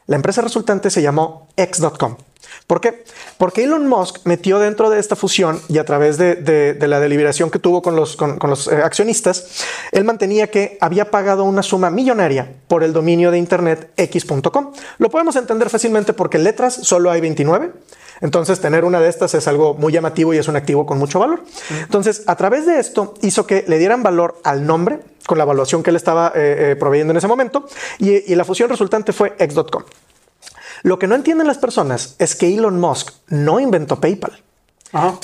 La 0.08 0.16
empresa 0.16 0.42
resultante 0.42 0.90
se 0.90 1.00
llamó 1.00 1.46
X.com. 1.56 2.16
¿Por 2.66 2.80
qué? 2.80 3.04
Porque 3.36 3.64
Elon 3.64 3.86
Musk 3.86 4.18
metió 4.24 4.58
dentro 4.58 4.90
de 4.90 4.98
esta 5.00 5.16
fusión 5.16 5.60
y 5.68 5.78
a 5.78 5.84
través 5.84 6.18
de, 6.18 6.34
de- 6.34 6.74
de 6.74 6.88
la 6.88 7.00
deliberación 7.00 7.50
que 7.50 7.58
tuvo 7.58 7.82
con 7.82 7.96
los, 7.96 8.16
con- 8.16 8.38
con 8.38 8.50
los, 8.50 8.68
eh, 8.68 8.76
accionistas, 8.82 9.64
él 9.92 10.04
mantenía 10.04 10.50
que 10.50 10.78
había 10.80 11.10
pagado 11.10 11.44
una 11.44 11.62
suma 11.62 11.90
millonaria 11.90 12.52
por 12.68 12.84
el 12.84 12.92
dominio 12.92 13.30
de 13.30 13.38
Internet 13.38 13.90
X.com. 13.96 14.72
Lo 14.98 15.10
podemos 15.10 15.36
entender 15.36 15.70
fácilmente 15.70 16.12
porque 16.12 16.38
letras 16.38 16.74
solo 16.82 17.10
hay 17.10 17.20
29. 17.20 17.72
Entonces, 18.20 18.60
tener 18.60 18.84
una 18.84 19.00
de 19.00 19.08
estas 19.08 19.34
es 19.34 19.46
algo 19.46 19.74
muy 19.74 19.92
llamativo 19.92 20.34
y 20.34 20.38
es 20.38 20.48
un 20.48 20.56
activo 20.56 20.84
con 20.86 20.98
mucho 20.98 21.18
valor. 21.20 21.44
Entonces, 21.82 22.24
a 22.26 22.34
través 22.36 22.66
de 22.66 22.80
esto 22.80 23.14
hizo 23.22 23.46
que 23.46 23.64
le 23.68 23.78
dieran 23.78 24.02
valor 24.02 24.40
al 24.42 24.66
nombre 24.66 24.98
con 25.26 25.38
la 25.38 25.44
evaluación 25.44 25.82
que 25.82 25.90
él 25.90 25.96
estaba 25.96 26.32
eh, 26.34 26.72
eh, 26.72 26.76
proveyendo 26.76 27.12
en 27.12 27.18
ese 27.18 27.28
momento 27.28 27.66
y, 27.98 28.32
y 28.32 28.34
la 28.34 28.44
fusión 28.44 28.68
resultante 28.70 29.12
fue 29.12 29.34
X.com. 29.38 29.84
Lo 30.82 30.98
que 30.98 31.06
no 31.06 31.14
entienden 31.14 31.46
las 31.46 31.58
personas 31.58 32.14
es 32.18 32.34
que 32.34 32.54
Elon 32.54 32.78
Musk 32.80 33.10
no 33.28 33.60
inventó 33.60 34.00
PayPal. 34.00 34.42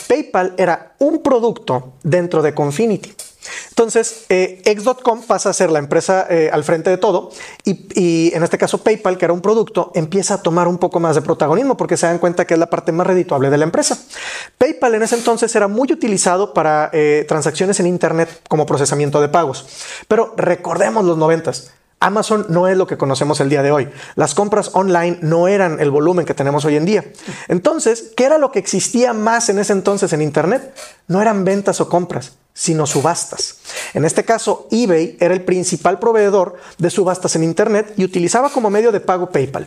PayPal 0.08 0.54
era 0.58 0.94
un 0.98 1.22
producto 1.22 1.94
dentro 2.02 2.42
de 2.42 2.54
Confinity. 2.54 3.14
Entonces, 3.70 4.24
eh, 4.28 4.62
X.com 4.64 5.22
pasa 5.26 5.50
a 5.50 5.52
ser 5.52 5.70
la 5.70 5.78
empresa 5.78 6.26
eh, 6.30 6.48
al 6.52 6.64
frente 6.64 6.90
de 6.90 6.96
todo 6.96 7.30
y, 7.64 7.86
y 7.94 8.34
en 8.34 8.42
este 8.42 8.56
caso 8.56 8.78
PayPal, 8.78 9.18
que 9.18 9.24
era 9.24 9.34
un 9.34 9.40
producto, 9.40 9.92
empieza 9.94 10.34
a 10.34 10.42
tomar 10.42 10.68
un 10.68 10.78
poco 10.78 11.00
más 11.00 11.14
de 11.14 11.22
protagonismo 11.22 11.76
porque 11.76 11.96
se 11.96 12.06
dan 12.06 12.18
cuenta 12.18 12.46
que 12.46 12.54
es 12.54 12.60
la 12.60 12.70
parte 12.70 12.92
más 12.92 13.06
redituable 13.06 13.50
de 13.50 13.58
la 13.58 13.64
empresa. 13.64 13.98
PayPal 14.58 14.94
en 14.94 15.02
ese 15.02 15.16
entonces 15.16 15.54
era 15.54 15.68
muy 15.68 15.92
utilizado 15.92 16.54
para 16.54 16.90
eh, 16.92 17.24
transacciones 17.28 17.80
en 17.80 17.86
Internet 17.86 18.40
como 18.48 18.64
procesamiento 18.64 19.20
de 19.20 19.28
pagos. 19.28 19.66
Pero 20.08 20.34
recordemos 20.36 21.04
los 21.04 21.18
noventas. 21.18 21.70
Amazon 22.04 22.44
no 22.50 22.68
es 22.68 22.76
lo 22.76 22.86
que 22.86 22.98
conocemos 22.98 23.40
el 23.40 23.48
día 23.48 23.62
de 23.62 23.72
hoy. 23.72 23.88
Las 24.14 24.34
compras 24.34 24.70
online 24.74 25.18
no 25.22 25.48
eran 25.48 25.80
el 25.80 25.90
volumen 25.90 26.26
que 26.26 26.34
tenemos 26.34 26.64
hoy 26.66 26.76
en 26.76 26.84
día. 26.84 27.04
Entonces, 27.48 28.12
¿qué 28.14 28.24
era 28.24 28.36
lo 28.36 28.52
que 28.52 28.58
existía 28.58 29.14
más 29.14 29.48
en 29.48 29.58
ese 29.58 29.72
entonces 29.72 30.12
en 30.12 30.20
Internet? 30.20 30.74
No 31.08 31.22
eran 31.22 31.44
ventas 31.46 31.80
o 31.80 31.88
compras, 31.88 32.32
sino 32.52 32.86
subastas. 32.86 33.56
En 33.94 34.04
este 34.04 34.22
caso, 34.22 34.68
eBay 34.70 35.16
era 35.18 35.32
el 35.32 35.44
principal 35.44 35.98
proveedor 35.98 36.56
de 36.76 36.90
subastas 36.90 37.36
en 37.36 37.44
Internet 37.44 37.94
y 37.96 38.04
utilizaba 38.04 38.50
como 38.50 38.68
medio 38.68 38.92
de 38.92 39.00
pago 39.00 39.30
PayPal. 39.30 39.66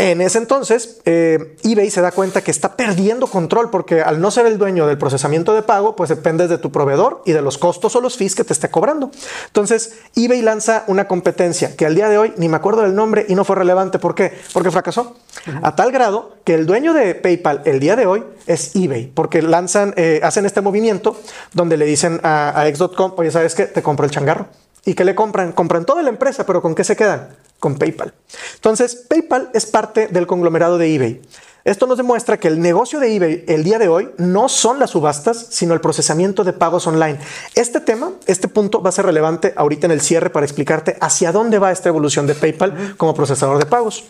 En 0.00 0.22
ese 0.22 0.38
entonces, 0.38 1.02
eh, 1.04 1.56
eBay 1.62 1.90
se 1.90 2.00
da 2.00 2.10
cuenta 2.10 2.40
que 2.40 2.50
está 2.50 2.74
perdiendo 2.74 3.26
control 3.26 3.68
porque 3.68 4.00
al 4.00 4.18
no 4.18 4.30
ser 4.30 4.46
el 4.46 4.56
dueño 4.56 4.86
del 4.86 4.96
procesamiento 4.96 5.52
de 5.52 5.60
pago, 5.60 5.94
pues 5.94 6.08
dependes 6.08 6.48
de 6.48 6.56
tu 6.56 6.72
proveedor 6.72 7.20
y 7.26 7.32
de 7.32 7.42
los 7.42 7.58
costos 7.58 7.94
o 7.96 8.00
los 8.00 8.16
fees 8.16 8.34
que 8.34 8.42
te 8.42 8.54
esté 8.54 8.70
cobrando. 8.70 9.10
Entonces, 9.48 9.98
eBay 10.16 10.40
lanza 10.40 10.84
una 10.86 11.06
competencia 11.06 11.76
que 11.76 11.84
al 11.84 11.94
día 11.94 12.08
de 12.08 12.16
hoy 12.16 12.32
ni 12.38 12.48
me 12.48 12.56
acuerdo 12.56 12.80
del 12.80 12.94
nombre 12.94 13.26
y 13.28 13.34
no 13.34 13.44
fue 13.44 13.56
relevante. 13.56 13.98
¿Por 13.98 14.14
qué? 14.14 14.32
Porque 14.54 14.70
fracasó. 14.70 15.16
A 15.62 15.76
tal 15.76 15.92
grado 15.92 16.34
que 16.44 16.54
el 16.54 16.64
dueño 16.64 16.94
de 16.94 17.14
PayPal 17.14 17.60
el 17.66 17.78
día 17.78 17.94
de 17.94 18.06
hoy 18.06 18.24
es 18.46 18.74
eBay, 18.74 19.12
porque 19.14 19.42
lanzan, 19.42 19.92
eh, 19.98 20.20
hacen 20.22 20.46
este 20.46 20.62
movimiento 20.62 21.14
donde 21.52 21.76
le 21.76 21.84
dicen 21.84 22.20
a, 22.22 22.58
a 22.58 22.68
X.com, 22.68 23.12
oye, 23.18 23.30
¿sabes 23.30 23.54
qué? 23.54 23.66
Te 23.66 23.82
compro 23.82 24.06
el 24.06 24.10
changarro. 24.10 24.48
¿Y 24.84 24.94
qué 24.94 25.04
le 25.04 25.14
compran? 25.14 25.52
Compran 25.52 25.84
toda 25.84 26.02
la 26.02 26.08
empresa, 26.08 26.46
pero 26.46 26.62
¿con 26.62 26.74
qué 26.74 26.84
se 26.84 26.96
quedan? 26.96 27.28
Con 27.58 27.76
PayPal. 27.76 28.14
Entonces, 28.54 28.94
PayPal 29.08 29.50
es 29.52 29.66
parte 29.66 30.08
del 30.08 30.26
conglomerado 30.26 30.78
de 30.78 30.94
eBay. 30.94 31.22
Esto 31.64 31.86
nos 31.86 31.98
demuestra 31.98 32.38
que 32.38 32.48
el 32.48 32.60
negocio 32.60 33.00
de 33.00 33.14
eBay 33.14 33.44
el 33.46 33.64
día 33.64 33.78
de 33.78 33.88
hoy 33.88 34.08
no 34.16 34.48
son 34.48 34.78
las 34.78 34.90
subastas, 34.90 35.48
sino 35.50 35.74
el 35.74 35.80
procesamiento 35.80 36.42
de 36.42 36.54
pagos 36.54 36.86
online. 36.86 37.18
Este 37.54 37.80
tema, 37.80 38.12
este 38.26 38.48
punto 38.48 38.80
va 38.80 38.88
a 38.88 38.92
ser 38.92 39.04
relevante 39.04 39.52
ahorita 39.56 39.86
en 39.86 39.90
el 39.90 40.00
cierre 40.00 40.30
para 40.30 40.46
explicarte 40.46 40.96
hacia 41.00 41.32
dónde 41.32 41.58
va 41.58 41.70
esta 41.70 41.90
evolución 41.90 42.26
de 42.26 42.34
PayPal 42.34 42.94
como 42.96 43.14
procesador 43.14 43.58
de 43.58 43.66
pagos. 43.66 44.04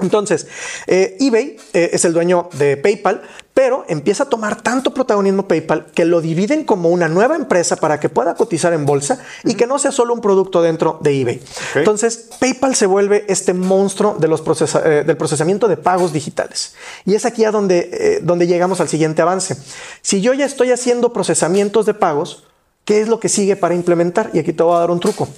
Entonces, 0.00 0.46
eh, 0.86 1.16
eBay 1.20 1.56
eh, 1.72 1.90
es 1.92 2.04
el 2.04 2.12
dueño 2.12 2.48
de 2.52 2.76
PayPal, 2.76 3.22
pero 3.52 3.84
empieza 3.88 4.22
a 4.22 4.28
tomar 4.28 4.62
tanto 4.62 4.94
protagonismo 4.94 5.48
PayPal 5.48 5.86
que 5.92 6.04
lo 6.04 6.20
dividen 6.20 6.62
como 6.62 6.90
una 6.90 7.08
nueva 7.08 7.34
empresa 7.34 7.74
para 7.74 7.98
que 7.98 8.08
pueda 8.08 8.34
cotizar 8.36 8.72
en 8.72 8.86
bolsa 8.86 9.20
y 9.42 9.54
que 9.54 9.66
no 9.66 9.80
sea 9.80 9.90
solo 9.90 10.14
un 10.14 10.20
producto 10.20 10.62
dentro 10.62 10.98
de 11.02 11.20
eBay. 11.20 11.42
Entonces, 11.74 12.28
PayPal 12.38 12.76
se 12.76 12.86
vuelve 12.86 13.24
este 13.26 13.54
monstruo 13.54 14.16
de 14.20 14.28
los 14.28 14.44
procesa- 14.44 14.82
eh, 14.84 15.02
del 15.04 15.16
procesamiento 15.16 15.66
de 15.66 15.76
pagos 15.76 16.12
digitales. 16.12 16.74
Y 17.04 17.16
es 17.16 17.24
aquí 17.24 17.44
a 17.44 17.50
donde, 17.50 18.20
donde 18.22 18.46
llegamos 18.46 18.80
al 18.80 18.88
siguiente 18.88 19.22
avance. 19.22 19.56
Si 20.00 20.20
yo 20.20 20.32
ya 20.32 20.46
estoy 20.46 20.70
haciendo 20.70 21.12
procesamientos 21.12 21.86
de 21.86 21.94
pagos, 21.94 22.44
¿qué 22.84 23.00
es 23.00 23.08
lo 23.08 23.18
que 23.18 23.28
sigue 23.28 23.56
para 23.56 23.74
implementar? 23.74 24.30
Y 24.32 24.38
aquí 24.38 24.52
te 24.52 24.62
voy 24.62 24.76
a 24.76 24.78
dar 24.80 24.92
un 24.92 25.00
truco. 25.00 25.28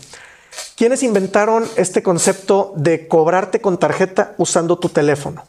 ¿Quiénes 0.80 1.02
inventaron 1.02 1.68
este 1.76 2.02
concepto 2.02 2.72
de 2.74 3.06
cobrarte 3.06 3.60
con 3.60 3.76
tarjeta 3.76 4.34
usando 4.38 4.78
tu 4.78 4.88
teléfono? 4.88 5.44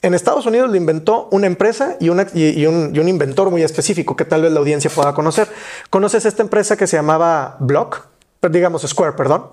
En 0.00 0.14
Estados 0.14 0.46
Unidos 0.46 0.70
lo 0.70 0.76
inventó 0.76 1.28
una 1.32 1.46
empresa 1.46 1.98
y, 2.00 2.08
un, 2.08 2.18
un 2.18 3.08
inventor 3.08 3.50
muy 3.50 3.62
específico 3.62 4.16
que 4.16 4.24
tal 4.24 4.40
vez 4.40 4.50
la 4.50 4.58
audiencia 4.58 4.90
pueda 4.90 5.12
conocer. 5.12 5.48
¿Conoces 5.90 6.24
esta 6.24 6.42
empresa 6.42 6.78
que 6.78 6.86
se 6.86 6.96
llamaba 6.96 7.58
Block? 7.60 8.06
Digamos 8.50 8.80
Square, 8.80 9.12
perdón. 9.12 9.50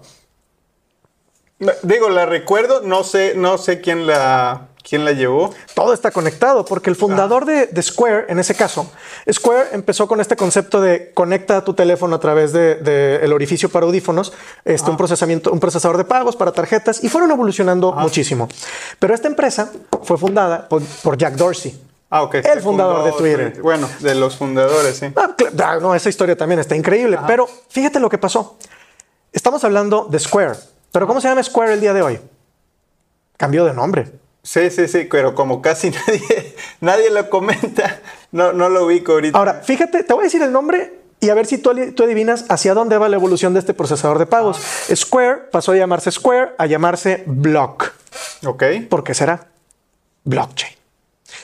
Digo, 1.84 2.08
la 2.08 2.26
recuerdo, 2.26 2.80
no 2.84 3.04
sé, 3.04 3.34
no 3.36 3.58
sé 3.58 3.82
quién 3.82 4.08
la, 4.08 4.70
quién 4.88 5.04
la 5.04 5.12
llevó. 5.12 5.54
Todo 5.74 5.94
está 5.94 6.12
conectado 6.12 6.64
porque 6.64 6.90
el 6.90 6.96
fundador 6.96 7.46
de, 7.46 7.68
de 7.68 7.82
Square, 7.82 8.26
en 8.30 8.40
ese 8.40 8.56
caso, 8.56 8.90
Square 9.30 9.70
empezó 9.74 10.08
con 10.08 10.22
este 10.22 10.36
concepto 10.38 10.80
de 10.80 11.12
conecta 11.14 11.64
tu 11.64 11.74
teléfono 11.74 12.16
a 12.16 12.20
través 12.20 12.54
del 12.54 12.84
de, 12.84 13.18
el 13.18 13.34
orificio 13.34 13.70
para 13.70 13.86
audífonos, 13.86 14.32
este, 14.64 14.90
un 14.90 14.98
procesamiento, 14.98 15.52
un 15.52 15.60
procesador 15.60 15.98
de 15.98 16.06
pagos 16.06 16.36
para 16.36 16.54
tarjetas 16.54 17.04
y 17.04 17.10
fueron 17.10 17.32
evolucionando 17.32 17.92
muchísimo. 17.92 18.48
Pero 19.00 19.14
esta 19.14 19.28
empresa 19.28 19.72
fue 20.04 20.18
fundada 20.18 20.70
por, 20.70 20.82
por 21.04 21.18
Jack 21.18 21.34
Dorsey. 21.36 21.78
Ah, 22.10 22.24
ok. 22.24 22.36
El 22.36 22.62
fundador 22.62 23.04
de 23.04 23.12
Twitter. 23.12 23.62
Bueno, 23.62 23.90
de 24.00 24.16
los 24.16 24.38
fundadores, 24.38 24.96
sí. 24.96 25.08
Ah, 25.18 25.36
ah, 25.64 25.80
no, 25.82 25.94
esa 25.94 26.08
historia 26.08 26.38
también 26.38 26.62
está 26.62 26.76
increíble, 26.78 27.20
pero 27.28 27.50
fíjate 27.70 28.00
lo 28.00 28.10
que 28.10 28.18
pasó. 28.18 28.58
Estamos 29.34 29.62
hablando 29.66 30.08
de 30.10 30.18
Square, 30.18 30.56
pero 30.94 31.06
¿cómo 31.06 31.20
se 31.20 31.28
llama 31.28 31.44
Square 31.44 31.74
el 31.74 31.82
día 31.82 31.94
de 31.94 32.02
hoy? 32.02 32.20
Cambió 33.36 33.66
de 33.66 33.74
nombre. 33.74 34.27
Sí, 34.48 34.72
sí, 34.72 34.88
sí, 34.88 35.10
pero 35.12 35.36
como 35.36 35.62
casi 35.62 35.90
nadie, 36.08 36.56
nadie 36.80 37.10
lo 37.10 37.30
comenta, 37.30 38.00
no, 38.32 38.54
no 38.54 38.70
lo 38.70 38.86
ubico 38.86 39.12
ahorita. 39.12 39.38
Ahora, 39.38 39.56
fíjate, 39.56 40.04
te 40.04 40.14
voy 40.14 40.22
a 40.22 40.24
decir 40.24 40.42
el 40.42 40.54
nombre 40.54 40.94
y 41.20 41.28
a 41.28 41.34
ver 41.34 41.46
si 41.48 41.58
tú, 41.58 41.72
tú 41.94 42.04
adivinas 42.04 42.46
hacia 42.48 42.74
dónde 42.74 42.98
va 42.98 43.10
la 43.10 43.18
evolución 43.18 43.54
de 43.54 43.60
este 43.60 43.74
procesador 43.74 44.20
de 44.20 44.26
pagos. 44.26 44.62
Square 44.96 45.50
pasó 45.52 45.74
a 45.74 45.76
llamarse 45.76 46.12
Square 46.12 46.54
a 46.58 46.66
llamarse 46.66 47.24
Block. 47.26 47.92
ok. 48.46 48.64
¿Por 48.90 49.04
qué 49.04 49.14
será? 49.14 49.48
Blockchain. 50.24 50.74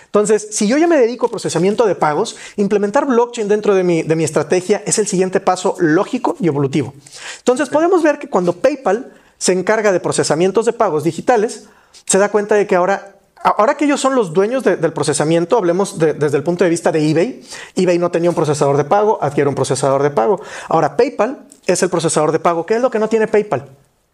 Entonces, 0.05 0.48
si 0.51 0.69
yo 0.69 0.77
ya 0.77 0.88
me 0.88 0.95
dedico 0.95 1.25
a 1.25 1.29
procesamiento 1.29 1.86
de 1.86 1.95
pagos, 1.95 2.38
implementar 2.55 3.05
blockchain 3.05 3.50
dentro 3.50 3.75
de 3.75 3.83
mi, 3.83 4.03
de 4.03 4.15
mi 4.15 4.24
estrategia 4.24 4.81
es 4.86 4.98
el 4.98 5.07
siguiente 5.07 5.41
paso 5.41 5.75
lógico 5.77 6.38
y 6.39 6.48
evolutivo. 6.48 6.93
Entonces, 7.39 7.67
podemos 7.67 8.01
ver 8.01 8.17
que 8.17 8.29
cuando 8.29 8.53
PayPal 8.53 9.12
se 9.38 9.51
encarga 9.51 9.91
de 9.91 10.00
procesamientos 10.00 10.65
de 10.65 10.72
pagos 10.72 11.03
digitales, 11.03 11.67
se 12.05 12.17
da 12.17 12.29
cuenta 12.29 12.55
de 12.55 12.67
que 12.67 12.75
ahora 12.75 13.13
Ahora 13.43 13.75
que 13.75 13.83
ellos 13.83 14.00
son 14.00 14.15
los 14.15 14.31
dueños 14.31 14.63
de, 14.63 14.77
del 14.77 14.93
procesamiento, 14.93 15.57
hablemos 15.57 16.00
de, 16.00 16.13
desde 16.13 16.38
el 16.38 16.43
punto 16.43 16.63
de 16.63 16.69
vista 16.69 16.93
de 16.93 17.09
eBay. 17.09 17.43
eBay 17.75 18.00
no 18.00 18.09
tenía 18.09 18.29
un 18.29 18.35
procesador 18.35 18.77
de 18.77 18.85
pago, 18.85 19.19
adquiere 19.21 19.50
un 19.50 19.55
procesador 19.55 20.01
de 20.01 20.12
pago. 20.12 20.41
Ahora 20.69 20.95
PayPal 20.95 21.45
es 21.65 21.83
el 21.83 21.89
procesador 21.89 22.31
de 22.31 22.39
pago. 22.39 22.65
¿Qué 22.65 22.75
es 22.75 22.81
lo 22.81 22.89
que 22.89 23.00
no 23.00 23.09
tiene 23.09 23.27
PayPal? 23.27 23.65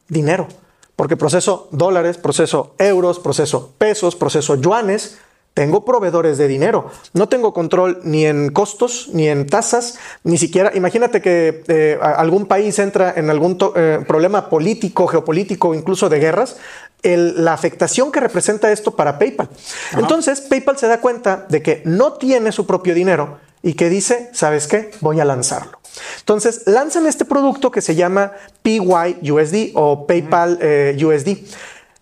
Dinero. 0.07 0.47
Porque 0.95 1.15
proceso 1.15 1.67
dólares, 1.69 2.17
proceso 2.17 2.73
euros, 2.79 3.19
proceso 3.19 3.71
pesos, 3.77 4.15
proceso 4.15 4.55
yuanes. 4.55 5.19
Tengo 5.59 5.83
proveedores 5.83 6.37
de 6.37 6.47
dinero. 6.47 6.89
No 7.11 7.27
tengo 7.27 7.51
control 7.53 7.99
ni 8.05 8.25
en 8.25 8.49
costos, 8.53 9.09
ni 9.11 9.27
en 9.27 9.45
tasas, 9.45 9.99
ni 10.23 10.37
siquiera. 10.37 10.71
Imagínate 10.73 11.21
que 11.21 11.65
eh, 11.67 11.99
algún 12.01 12.45
país 12.45 12.79
entra 12.79 13.13
en 13.17 13.29
algún 13.29 13.57
eh, 13.75 13.99
problema 14.07 14.49
político, 14.49 15.05
geopolítico, 15.05 15.75
incluso 15.75 16.07
de 16.07 16.17
guerras. 16.19 16.55
El, 17.03 17.43
la 17.43 17.51
afectación 17.51 18.09
que 18.09 18.21
representa 18.21 18.71
esto 18.71 18.95
para 18.95 19.19
PayPal. 19.19 19.49
Ajá. 19.89 19.99
Entonces, 19.99 20.39
PayPal 20.39 20.77
se 20.77 20.87
da 20.87 21.01
cuenta 21.01 21.45
de 21.49 21.61
que 21.61 21.81
no 21.83 22.13
tiene 22.13 22.53
su 22.53 22.65
propio 22.65 22.95
dinero 22.95 23.39
y 23.61 23.73
que 23.73 23.89
dice, 23.89 24.29
¿sabes 24.31 24.65
qué? 24.65 24.91
Voy 25.01 25.19
a 25.19 25.25
lanzarlo. 25.25 25.77
Entonces, 26.19 26.63
lanzan 26.67 27.05
este 27.05 27.25
producto 27.25 27.69
que 27.69 27.81
se 27.81 27.95
llama 27.95 28.31
PYUSD 28.61 29.71
o 29.73 30.07
PayPal 30.07 30.57
eh, 30.61 30.97
USD 31.03 31.37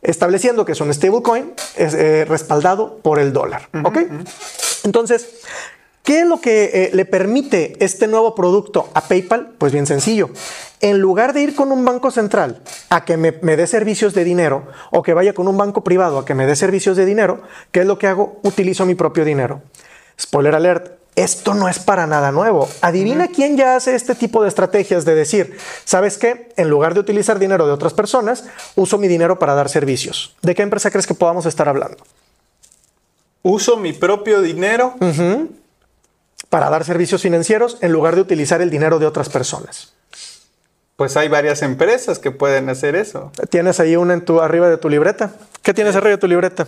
estableciendo 0.08 0.66
que 0.66 0.72
es 0.72 0.82
un 0.82 0.92
stablecoin 0.92 1.54
es, 1.76 1.94
eh, 1.94 2.26
respaldado 2.26 2.98
por 3.04 3.20
el 3.20 3.34
dólar. 3.34 3.70
Uh 3.74 3.78
-huh, 3.78 3.88
¿Ok? 3.88 3.96
Uh 3.96 4.00
-huh. 4.00 4.28
Entonces, 4.86 5.28
¿qué 6.04 6.22
es 6.22 6.26
lo 6.26 6.40
que 6.42 6.72
eh, 6.74 6.90
le 6.94 7.06
permite 7.06 7.76
este 7.84 8.08
nuevo 8.08 8.34
producto 8.34 8.90
a 8.94 9.02
PayPal? 9.02 9.54
Pues 9.58 9.72
bien 9.74 9.86
sencillo. 9.86 10.30
En 10.80 11.00
lugar 11.00 11.34
de 11.34 11.42
ir 11.42 11.56
con 11.56 11.72
un 11.72 11.84
banco 11.84 12.10
central 12.12 12.62
a 12.90 13.04
que 13.04 13.18
me, 13.18 13.34
me 13.42 13.56
dé 13.58 13.68
servicios 13.68 14.14
de 14.14 14.24
dinero 14.24 14.68
o 14.92 15.04
que 15.04 15.14
vaya 15.14 15.34
con 15.34 15.48
un 15.48 15.58
banco 15.58 15.84
privado 15.84 16.20
a 16.20 16.26
que 16.26 16.34
me 16.36 16.46
dé 16.46 16.56
servicios 16.56 16.96
de 16.98 17.06
dinero, 17.06 17.42
¿qué 17.72 17.82
es 17.82 17.86
lo 17.86 17.98
que 17.98 18.08
hago? 18.08 18.40
Utilizo 18.44 18.86
mi 18.86 18.96
propio 18.96 19.26
dinero. 19.26 19.62
Spoiler 20.20 20.56
alert, 20.56 20.97
esto 21.18 21.56
no 21.56 21.68
es 21.68 21.80
para 21.80 22.06
nada 22.06 22.32
nuevo. 22.32 22.70
Adivina 22.82 23.26
uh 23.26 23.28
-huh. 23.28 23.36
quién 23.36 23.58
ya 23.58 23.76
hace 23.76 23.96
este 23.96 24.14
tipo 24.14 24.44
de 24.44 24.50
estrategias 24.50 25.04
de 25.04 25.16
decir, 25.16 25.58
¿sabes 25.84 26.18
qué? 26.20 26.50
En 26.56 26.70
lugar 26.70 26.94
de 26.94 27.00
utilizar 27.00 27.40
dinero 27.40 27.66
de 27.66 27.74
otras 27.74 27.94
personas, 27.94 28.46
uso 28.76 29.00
mi 29.00 29.08
dinero 29.08 29.40
para 29.40 29.56
dar 29.56 29.68
servicios. 29.68 30.36
¿De 30.44 30.54
qué 30.54 30.62
empresa 30.62 30.92
crees 30.92 31.08
que 31.08 31.16
podamos 31.16 31.48
estar 31.48 31.68
hablando? 31.68 31.98
Uso 33.42 33.78
mi 33.78 33.94
propio 33.94 34.42
dinero 34.42 34.94
uh 35.00 35.06
-huh. 35.06 35.48
para 36.50 36.70
dar 36.70 36.86
servicios 36.86 37.24
financieros 37.24 37.80
en 37.82 37.92
lugar 37.92 38.14
de 38.16 38.22
utilizar 38.22 38.62
el 38.62 38.70
dinero 38.70 39.00
de 39.00 39.08
otras 39.08 39.28
personas. 39.28 39.94
Pues 40.98 41.18
hay 41.18 41.30
varias 41.30 41.64
empresas 41.64 42.20
que 42.20 42.30
pueden 42.30 42.70
hacer 42.70 42.96
eso. 42.96 43.32
Tienes 43.50 43.80
ahí 43.80 43.96
una 43.96 44.14
en 44.14 44.22
tu 44.22 44.40
arriba 44.40 44.70
de 44.70 44.78
tu 44.78 44.88
libreta. 44.88 45.32
¿Qué 45.64 45.74
tienes 45.74 45.96
arriba 45.96 46.12
de 46.12 46.18
tu 46.18 46.28
libreta? 46.28 46.68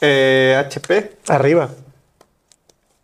Eh, 0.00 0.56
HP. 0.58 1.16
Arriba. 1.28 1.68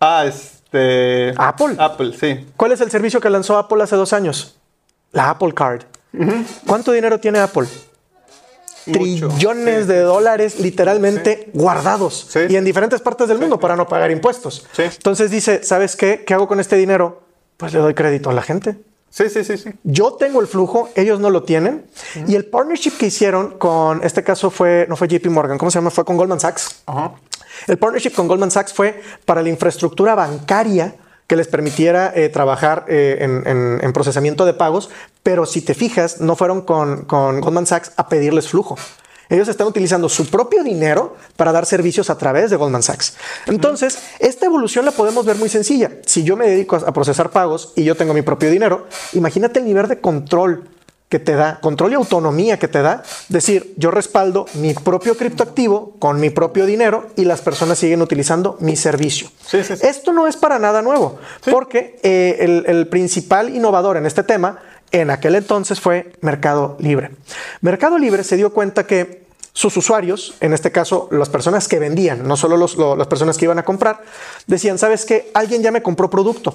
Ah, 0.00 0.24
este. 0.26 1.34
Apple. 1.36 1.76
Apple, 1.78 2.12
sí. 2.18 2.46
¿Cuál 2.56 2.72
es 2.72 2.80
el 2.80 2.90
servicio 2.90 3.20
que 3.20 3.30
lanzó 3.30 3.58
Apple 3.58 3.82
hace 3.82 3.96
dos 3.96 4.12
años? 4.12 4.56
La 5.12 5.30
Apple 5.30 5.52
Card. 5.54 5.82
Uh 6.12 6.18
-huh. 6.18 6.44
¿Cuánto 6.66 6.92
dinero 6.92 7.18
tiene 7.18 7.38
Apple? 7.38 7.66
Mucho. 8.86 9.28
Trillones 9.28 9.82
sí. 9.82 9.92
de 9.92 10.00
dólares 10.00 10.60
literalmente 10.60 11.44
sí. 11.44 11.50
guardados 11.58 12.26
sí. 12.30 12.40
y 12.48 12.56
en 12.56 12.64
diferentes 12.64 13.00
partes 13.00 13.28
del 13.28 13.38
mundo 13.38 13.60
para 13.60 13.76
no 13.76 13.86
pagar 13.86 14.10
impuestos. 14.10 14.66
Entonces 14.78 15.30
dice, 15.30 15.62
¿sabes 15.62 15.94
qué? 15.94 16.24
¿Qué 16.24 16.32
hago 16.32 16.48
con 16.48 16.58
este 16.58 16.76
dinero? 16.76 17.22
Pues 17.58 17.74
le 17.74 17.80
doy 17.80 17.92
crédito 17.92 18.30
a 18.30 18.32
la 18.32 18.42
gente. 18.42 18.76
Sí, 19.10 19.28
sí, 19.30 19.42
sí, 19.42 19.56
sí. 19.56 19.70
Yo 19.84 20.12
tengo 20.14 20.40
el 20.40 20.46
flujo, 20.46 20.90
ellos 20.94 21.18
no 21.18 21.30
lo 21.30 21.42
tienen. 21.42 21.86
Uh 22.14 22.18
-huh. 22.20 22.30
Y 22.30 22.34
el 22.34 22.44
partnership 22.44 22.92
que 22.98 23.06
hicieron 23.06 23.58
con, 23.58 24.02
este 24.04 24.22
caso 24.22 24.50
fue, 24.50 24.86
no 24.88 24.96
fue 24.96 25.08
JP 25.08 25.26
Morgan, 25.30 25.58
¿cómo 25.58 25.70
se 25.70 25.78
llama? 25.78 25.90
Fue 25.90 26.04
con 26.04 26.16
Goldman 26.16 26.40
Sachs. 26.40 26.82
Uh 26.86 26.92
-huh. 26.92 27.12
El 27.66 27.78
partnership 27.78 28.12
con 28.12 28.28
Goldman 28.28 28.50
Sachs 28.50 28.72
fue 28.72 29.02
para 29.24 29.42
la 29.42 29.48
infraestructura 29.48 30.14
bancaria 30.14 30.94
que 31.26 31.36
les 31.36 31.46
permitiera 31.46 32.12
eh, 32.14 32.30
trabajar 32.30 32.86
eh, 32.88 33.18
en, 33.20 33.46
en, 33.46 33.78
en, 33.82 33.92
procesamiento 33.92 34.46
de 34.46 34.54
pagos, 34.54 34.88
pero 35.22 35.44
si 35.44 35.60
te 35.60 35.74
fijas, 35.74 36.20
no 36.20 36.36
fueron 36.36 36.62
con, 36.62 37.04
con 37.04 37.40
Goldman 37.42 37.66
Sachs 37.66 37.92
a 37.96 38.08
pedirles 38.08 38.48
flujo. 38.48 38.76
Ellos 39.28 39.46
están 39.48 39.66
utilizando 39.66 40.08
su 40.08 40.26
propio 40.30 40.64
dinero 40.64 41.16
para 41.36 41.52
dar 41.52 41.66
servicios 41.66 42.08
a 42.08 42.16
través 42.16 42.50
de 42.50 42.56
Goldman 42.56 42.82
Sachs. 42.82 43.14
Entonces, 43.46 43.98
esta 44.20 44.46
evolución 44.46 44.86
la 44.86 44.90
podemos 44.90 45.26
ver 45.26 45.36
muy 45.36 45.50
sencilla. 45.50 45.90
Si 46.06 46.24
yo 46.24 46.34
me 46.34 46.48
dedico 46.48 46.76
a 46.76 46.92
procesar 46.92 47.30
pagos 47.30 47.74
y 47.76 47.84
yo 47.84 47.94
tengo 47.94 48.14
mi 48.14 48.22
propio 48.22 48.50
dinero, 48.50 48.86
imagínate 49.12 49.58
el 49.58 49.66
nivel 49.66 49.86
de 49.86 50.00
control 50.00 50.64
que 51.08 51.18
te 51.18 51.34
da, 51.34 51.58
control 51.60 51.92
y 51.92 51.94
autonomía 51.94 52.58
que 52.58 52.68
te 52.68 52.82
da, 52.82 53.02
decir, 53.28 53.72
yo 53.76 53.90
respaldo 53.90 54.46
mi 54.54 54.74
propio 54.74 55.16
criptoactivo 55.16 55.94
con 55.98 56.20
mi 56.20 56.30
propio 56.30 56.66
dinero 56.66 57.06
y 57.16 57.24
las 57.24 57.40
personas 57.40 57.78
siguen 57.78 58.02
utilizando 58.02 58.56
mi 58.60 58.76
servicio. 58.76 59.30
Sí, 59.46 59.64
sí, 59.64 59.76
sí. 59.76 59.86
Esto 59.86 60.12
no 60.12 60.26
es 60.26 60.36
para 60.36 60.58
nada 60.58 60.82
nuevo, 60.82 61.18
porque 61.50 61.98
eh, 62.02 62.36
el, 62.40 62.64
el 62.66 62.88
principal 62.88 63.54
innovador 63.54 63.96
en 63.96 64.06
este 64.06 64.22
tema 64.22 64.58
en 64.90 65.10
aquel 65.10 65.34
entonces 65.34 65.80
fue 65.80 66.12
Mercado 66.20 66.76
Libre. 66.78 67.10
Mercado 67.60 67.98
Libre 67.98 68.24
se 68.24 68.36
dio 68.36 68.52
cuenta 68.52 68.86
que 68.86 69.26
sus 69.52 69.76
usuarios, 69.76 70.34
en 70.40 70.52
este 70.52 70.70
caso 70.70 71.08
las 71.10 71.28
personas 71.28 71.68
que 71.68 71.78
vendían, 71.78 72.26
no 72.26 72.36
solo 72.36 72.56
los, 72.56 72.76
lo, 72.76 72.96
las 72.96 73.08
personas 73.08 73.36
que 73.36 73.46
iban 73.46 73.58
a 73.58 73.64
comprar, 73.64 74.02
decían, 74.46 74.78
¿sabes 74.78 75.04
qué? 75.04 75.30
Alguien 75.34 75.62
ya 75.62 75.72
me 75.72 75.82
compró 75.82 76.08
producto. 76.08 76.52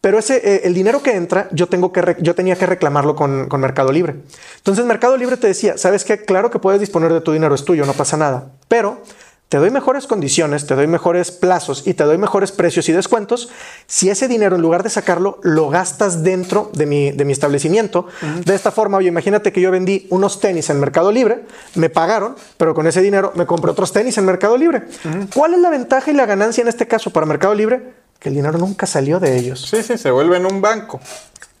Pero 0.00 0.18
ese, 0.18 0.36
eh, 0.36 0.60
el 0.64 0.74
dinero 0.74 1.02
que 1.02 1.14
entra, 1.14 1.48
yo, 1.52 1.68
tengo 1.68 1.92
que 1.92 2.16
yo 2.20 2.34
tenía 2.34 2.56
que 2.56 2.66
reclamarlo 2.66 3.14
con, 3.14 3.48
con, 3.48 3.60
Mercado 3.60 3.92
Libre. 3.92 4.16
Entonces 4.56 4.84
Mercado 4.84 5.16
Libre 5.16 5.36
te 5.36 5.46
decía, 5.46 5.76
¿sabes 5.76 6.04
qué? 6.04 6.24
Claro 6.24 6.50
que 6.50 6.58
puedes 6.58 6.80
disponer 6.80 7.12
de 7.12 7.20
tu 7.20 7.32
dinero, 7.32 7.54
es 7.54 7.64
tuyo, 7.64 7.84
no 7.84 7.92
pasa 7.92 8.16
nada. 8.16 8.52
Pero 8.68 9.02
te 9.50 9.58
doy 9.58 9.72
mejores 9.72 10.06
condiciones, 10.06 10.64
te 10.64 10.76
doy 10.76 10.86
mejores 10.86 11.32
plazos 11.32 11.84
y 11.84 11.94
te 11.94 12.04
doy 12.04 12.18
mejores 12.18 12.52
precios 12.52 12.88
y 12.88 12.92
descuentos 12.92 13.48
si 13.88 14.08
ese 14.08 14.28
dinero, 14.28 14.54
en 14.54 14.62
lugar 14.62 14.84
de 14.84 14.90
sacarlo, 14.90 15.40
lo 15.42 15.68
gastas 15.68 16.22
dentro 16.22 16.70
de 16.72 16.86
mi, 16.86 17.10
de 17.10 17.24
mi 17.24 17.32
establecimiento. 17.32 18.06
Uh 18.22 18.26
-huh. 18.26 18.44
De 18.44 18.54
esta 18.54 18.70
forma, 18.70 18.98
oye, 18.98 19.08
imagínate 19.08 19.52
que 19.52 19.60
yo 19.60 19.72
vendí 19.72 20.06
unos 20.10 20.38
tenis 20.38 20.70
en 20.70 20.78
Mercado 20.78 21.10
Libre, 21.10 21.46
me 21.74 21.90
pagaron, 21.90 22.36
pero 22.58 22.74
con 22.74 22.86
ese 22.86 23.02
dinero 23.02 23.32
me 23.34 23.44
compré 23.44 23.72
otros 23.72 23.92
tenis 23.92 24.16
en 24.18 24.24
Mercado 24.24 24.56
Libre. 24.56 24.84
Uh 25.04 25.08
-huh. 25.08 25.34
¿Cuál 25.34 25.54
es 25.54 25.58
la 25.58 25.70
ventaja 25.70 26.12
y 26.12 26.14
la 26.14 26.26
ganancia 26.26 26.62
en 26.62 26.68
este 26.68 26.86
caso 26.86 27.10
para 27.10 27.26
Mercado 27.26 27.52
Libre? 27.52 27.92
Que 28.20 28.28
el 28.28 28.34
dinero 28.36 28.58
nunca 28.58 28.86
salió 28.86 29.18
de 29.18 29.36
ellos. 29.36 29.66
Sí, 29.68 29.82
sí, 29.82 29.98
se 29.98 30.10
vuelve 30.10 30.36
en 30.36 30.46
un 30.46 30.60
banco. 30.60 31.00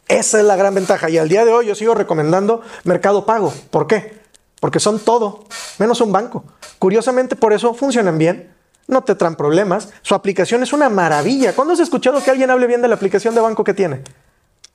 Esa 0.06 0.38
es 0.38 0.44
la 0.44 0.56
gran 0.56 0.74
ventaja. 0.74 1.08
Y 1.08 1.18
al 1.18 1.28
día 1.28 1.44
de 1.44 1.52
hoy 1.52 1.66
yo 1.66 1.74
sigo 1.74 1.94
recomendando 1.94 2.62
Mercado 2.84 3.24
Pago. 3.26 3.52
¿Por 3.70 3.86
qué? 3.86 4.20
Porque 4.60 4.78
son 4.78 5.00
todo, 5.00 5.44
menos 5.78 6.00
un 6.00 6.12
banco. 6.12 6.44
Curiosamente, 6.78 7.34
por 7.34 7.52
eso 7.52 7.74
funcionan 7.74 8.18
bien. 8.18 8.52
No 8.86 9.02
te 9.02 9.14
traen 9.14 9.36
problemas. 9.36 9.88
Su 10.02 10.14
aplicación 10.14 10.62
es 10.62 10.72
una 10.72 10.90
maravilla. 10.90 11.54
¿Cuándo 11.54 11.72
has 11.74 11.80
escuchado 11.80 12.22
que 12.22 12.30
alguien 12.30 12.50
hable 12.50 12.66
bien 12.66 12.82
de 12.82 12.88
la 12.88 12.96
aplicación 12.96 13.34
de 13.34 13.40
banco 13.40 13.64
que 13.64 13.72
tiene? 13.72 14.02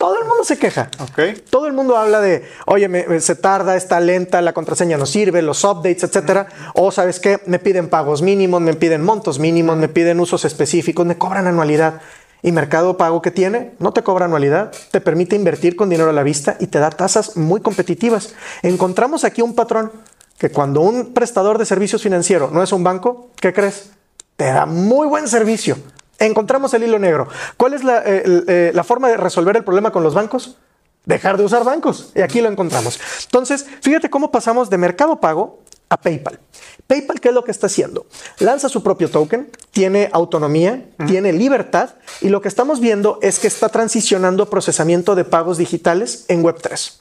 Todo 0.06 0.20
el 0.20 0.28
mundo 0.28 0.44
se 0.44 0.60
queja. 0.60 0.92
Okay. 1.10 1.34
Todo 1.50 1.66
el 1.66 1.74
mundo 1.74 1.98
habla 1.98 2.22
de, 2.22 2.48
oye, 2.68 2.88
me, 2.88 3.08
me, 3.08 3.20
se 3.20 3.36
tarda, 3.36 3.76
está 3.76 4.00
lenta, 4.00 4.40
la 4.40 4.54
contraseña 4.54 4.98
no 4.98 5.08
sirve, 5.08 5.42
los 5.42 5.64
updates, 5.64 6.04
etcétera. 6.04 6.46
Uh 6.48 6.54
-huh. 6.54 6.72
O 6.76 6.92
sabes 6.92 7.20
qué, 7.20 7.40
me 7.48 7.58
piden 7.58 7.90
pagos 7.90 8.22
mínimos, 8.22 8.62
me 8.62 8.76
piden 8.76 9.02
montos 9.04 9.40
mínimos, 9.40 9.76
me 9.78 9.88
piden 9.88 10.20
usos 10.20 10.46
específicos, 10.46 11.08
me 11.08 11.18
cobran 11.18 11.48
anualidad. 11.48 12.02
Y 12.44 12.52
Mercado 12.52 12.98
Pago 12.98 13.24
que 13.24 13.32
tiene 13.32 13.72
no 13.80 13.94
te 13.94 14.04
cobra 14.04 14.26
anualidad, 14.26 14.72
te 14.92 15.02
permite 15.02 15.36
invertir 15.36 15.76
con 15.76 15.90
dinero 15.90 16.12
a 16.12 16.14
la 16.14 16.22
vista 16.22 16.56
y 16.60 16.68
te 16.68 16.78
da 16.78 16.92
tasas 16.92 17.36
muy 17.36 17.62
competitivas. 17.62 18.36
Encontramos 18.62 19.24
aquí 19.24 19.42
un 19.42 19.56
patrón 19.56 19.92
que 20.38 20.52
cuando 20.52 20.82
un 20.82 21.16
prestador 21.16 21.58
de 21.58 21.66
servicios 21.66 22.04
financieros 22.04 22.52
no 22.52 22.62
es 22.62 22.72
un 22.72 22.84
banco, 22.84 23.32
¿qué 23.42 23.54
crees? 23.54 23.90
Te 24.38 24.46
da 24.46 24.68
muy 24.68 25.08
buen 25.08 25.28
servicio 25.28 25.78
encontramos 26.20 26.74
el 26.74 26.84
hilo 26.84 27.00
negro. 27.00 27.28
¿Cuál 27.58 27.74
es 27.74 27.84
la, 27.84 28.00
eh, 28.00 28.24
eh, 28.48 28.72
la, 28.74 28.84
forma 28.84 29.10
de 29.10 29.18
resolver 29.18 29.56
el 29.58 29.64
problema 29.64 29.92
con 29.92 30.04
los 30.04 30.14
bancos? 30.14 30.58
Dejar 31.06 31.38
de 31.38 31.44
usar 31.44 31.64
bancos. 31.64 32.12
Y 32.16 32.22
aquí 32.22 32.42
lo 32.42 32.50
encontramos. 32.50 33.00
Entonces, 33.26 33.66
fíjate 33.82 34.10
cómo 34.10 34.32
pasamos 34.32 34.70
de 34.70 34.78
Mercado 34.78 35.20
Pago 35.20 35.60
a 35.90 35.98
PayPal. 35.98 36.40
PayPal, 36.88 37.20
¿qué 37.20 37.30
es 37.30 37.34
lo 37.34 37.44
que 37.44 37.52
está 37.52 37.68
haciendo? 37.68 38.06
Lanza 38.40 38.70
su 38.70 38.82
propio 38.82 39.10
token, 39.10 39.50
tiene 39.72 40.10
autonomía, 40.12 40.86
uh 40.98 41.04
-huh. 41.04 41.08
tiene 41.08 41.32
libertad 41.34 41.92
y 42.22 42.30
lo 42.30 42.42
que 42.42 42.48
estamos 42.48 42.80
viendo 42.80 43.20
es 43.22 43.40
que 43.40 43.48
está 43.48 43.70
transicionando 43.70 44.44
a 44.44 44.50
procesamiento 44.50 45.16
de 45.16 45.26
pagos 45.26 45.58
digitales 45.58 46.26
en 46.28 46.44
Web3. 46.44 47.00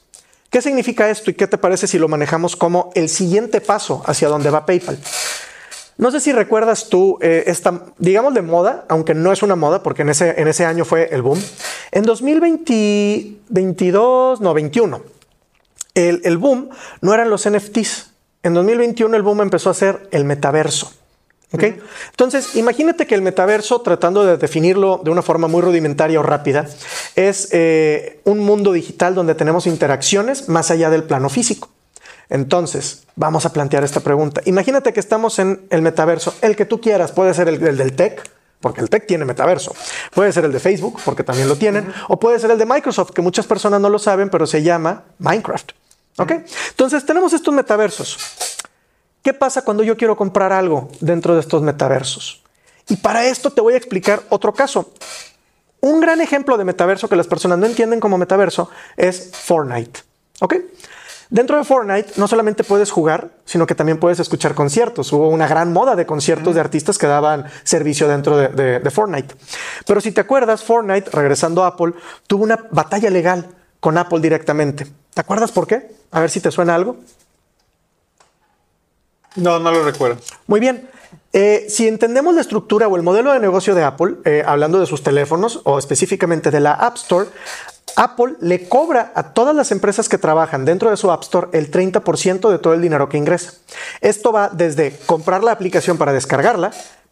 ¿Qué 0.49 0.61
significa 0.61 1.09
esto 1.09 1.31
y 1.31 1.33
qué 1.33 1.47
te 1.47 1.57
parece 1.57 1.87
si 1.87 1.97
lo 1.99 2.07
manejamos 2.07 2.55
como 2.55 2.91
el 2.95 3.09
siguiente 3.09 3.59
paso 3.59 4.03
hacia 4.05 4.29
donde 4.29 4.49
va 4.49 4.65
PayPal? 4.65 4.97
No 5.97 6.11
sé 6.11 6.19
si 6.19 6.33
recuerdas 6.33 6.89
tú 6.89 7.17
eh, 7.21 7.45
esta, 7.47 7.83
digamos 7.97 8.33
de 8.33 8.41
moda, 8.41 8.83
aunque 8.89 9.13
no 9.13 9.31
es 9.31 9.43
una 9.43 9.55
moda 9.55 9.81
porque 9.81 10.01
en 10.01 10.09
ese, 10.09 10.37
en 10.39 10.47
ese 10.47 10.65
año 10.65 10.83
fue 10.83 11.07
el 11.11 11.21
boom. 11.21 11.41
En 11.91 12.03
2022, 12.03 14.41
no, 14.41 14.53
21, 14.53 15.01
el, 15.93 16.21
el 16.23 16.37
boom 16.37 16.69
no 17.01 17.13
eran 17.13 17.29
los 17.29 17.49
NFTs. 17.49 18.11
En 18.43 18.53
2021 18.53 19.15
el 19.15 19.21
boom 19.21 19.41
empezó 19.41 19.69
a 19.69 19.73
ser 19.73 20.09
el 20.11 20.25
metaverso. 20.25 20.91
Entonces, 21.51 22.55
imagínate 22.55 23.07
que 23.07 23.15
el 23.15 23.21
metaverso, 23.21 23.81
tratando 23.81 24.25
de 24.25 24.37
definirlo 24.37 25.01
de 25.03 25.11
una 25.11 25.21
forma 25.21 25.47
muy 25.47 25.61
rudimentaria 25.61 26.19
o 26.19 26.23
rápida, 26.23 26.67
es 27.15 27.49
eh, 27.51 28.19
un 28.23 28.39
mundo 28.39 28.71
digital 28.71 29.15
donde 29.15 29.35
tenemos 29.35 29.67
interacciones 29.67 30.49
más 30.49 30.71
allá 30.71 30.89
del 30.89 31.03
plano 31.03 31.29
físico. 31.29 31.69
Entonces, 32.29 33.03
vamos 33.15 33.45
a 33.45 33.53
plantear 33.53 33.83
esta 33.83 33.99
pregunta. 33.99 34.41
Imagínate 34.45 34.93
que 34.93 34.99
estamos 34.99 35.39
en 35.39 35.67
el 35.69 35.81
metaverso, 35.81 36.33
el 36.41 36.55
que 36.55 36.65
tú 36.65 36.81
quieras, 36.81 37.11
puede 37.11 37.33
ser 37.33 37.47
el, 37.47 37.65
el 37.65 37.77
del 37.77 37.95
tech, 37.95 38.29
porque 38.59 38.81
el 38.81 38.89
tech 38.89 39.05
tiene 39.05 39.25
metaverso. 39.25 39.75
Puede 40.13 40.31
ser 40.31 40.45
el 40.45 40.51
de 40.51 40.59
Facebook, 40.59 40.99
porque 41.05 41.23
también 41.23 41.47
lo 41.47 41.55
tienen, 41.55 41.93
o 42.07 42.19
puede 42.19 42.39
ser 42.39 42.51
el 42.51 42.57
de 42.57 42.65
Microsoft, 42.65 43.11
que 43.11 43.21
muchas 43.21 43.45
personas 43.45 43.79
no 43.79 43.89
lo 43.89 43.99
saben, 43.99 44.29
pero 44.29 44.47
se 44.47 44.63
llama 44.63 45.03
Minecraft. 45.19 45.71
¿Ok? 46.17 46.31
Entonces, 46.69 47.05
tenemos 47.05 47.33
estos 47.33 47.53
metaversos. 47.53 48.17
¿Qué 49.21 49.33
pasa 49.33 49.63
cuando 49.63 49.83
yo 49.83 49.97
quiero 49.97 50.15
comprar 50.15 50.53
algo 50.53 50.89
dentro 50.99 51.33
de 51.33 51.41
estos 51.41 51.61
metaversos? 51.61 52.43
Y 52.87 52.97
para 52.97 53.25
esto 53.25 53.49
te 53.49 53.61
voy 53.61 53.73
a 53.73 53.77
explicar 53.77 54.23
otro 54.29 54.53
caso. 54.53 54.93
Un 55.81 55.99
gran 55.99 56.21
ejemplo 56.21 56.57
de 56.57 56.63
metaverso 56.63 57.09
que 57.09 57.15
las 57.15 57.27
personas 57.27 57.57
no 57.57 57.65
entienden 57.65 57.99
como 57.99 58.17
metaverso 58.17 58.69
es 58.97 59.31
Fortnite. 59.33 60.01
¿Ok? 60.41 60.55
Dentro 61.29 61.57
de 61.57 61.63
Fortnite 61.63 62.13
no 62.17 62.27
solamente 62.27 62.63
puedes 62.63 62.91
jugar, 62.91 63.31
sino 63.45 63.65
que 63.65 63.75
también 63.75 63.99
puedes 63.99 64.19
escuchar 64.19 64.53
conciertos. 64.53 65.11
Hubo 65.11 65.29
una 65.29 65.47
gran 65.47 65.73
moda 65.73 65.95
de 65.95 66.05
conciertos 66.05 66.53
de 66.53 66.61
artistas 66.61 66.97
que 66.97 67.07
daban 67.07 67.45
servicio 67.63 68.07
dentro 68.07 68.37
de, 68.37 68.79
de, 68.79 68.91
Fortnite. 68.91 69.35
Pero 69.85 70.01
si 70.01 70.11
te 70.11 70.21
acuerdas, 70.21 70.63
Fortnite, 70.63 71.09
regresando 71.11 71.63
a 71.63 71.67
Apple, 71.67 71.93
tuvo 72.27 72.43
una 72.43 72.67
batalla 72.71 73.09
legal 73.09 73.47
con 73.79 73.97
Apple 73.97 74.19
directamente. 74.19 74.87
¿Te 75.13 75.21
acuerdas 75.21 75.51
por 75.51 75.65
qué? 75.65 75.91
A 76.11 76.19
ver 76.19 76.29
si 76.29 76.41
te 76.41 76.51
suena 76.51 76.75
algo. 76.75 76.97
No, 79.35 79.59
no 79.59 79.71
lo 79.71 79.83
recuerdo. 79.83 80.17
Muy 80.47 80.59
bien. 80.59 80.89
Eh, 81.33 81.65
si 81.67 81.87
entendemos 81.87 82.33
la 82.33 82.39
estructura 82.39 82.87
o 82.87 82.95
el 82.95 83.03
modelo 83.03 83.33
de 83.33 83.39
negocio 83.39 83.75
de 83.75 83.83
Apple, 83.83 84.15
eh, 84.23 84.43
hablando 84.45 84.79
de 84.79 84.85
sus 84.85 85.03
teléfonos 85.03 85.59
o 85.65 85.77
específicamente 85.77 86.49
de 86.49 86.61
la 86.61 86.71
App 86.71 86.95
Store, 86.95 87.27
Apple 87.95 88.35
le 88.41 88.67
cobra 88.67 89.11
a 89.15 89.33
todas 89.33 89.55
las 89.55 89.71
empresas 89.71 90.09
que 90.09 90.17
trabajan 90.17 90.65
dentro 90.65 90.89
de 90.89 90.97
su 90.97 91.11
App 91.11 91.23
Store 91.23 91.47
el 91.53 91.71
30% 91.71 92.49
de 92.49 92.59
todo 92.59 92.73
el 92.73 92.81
dinero 92.81 93.09
que 93.09 93.17
ingresa. 93.17 93.53
Esto 94.01 94.31
va 94.31 94.49
desde 94.49 94.97
comprar 95.05 95.43
la 95.43 95.51
aplicación 95.51 95.97
para 95.97 96.11
descargarla, 96.11 96.71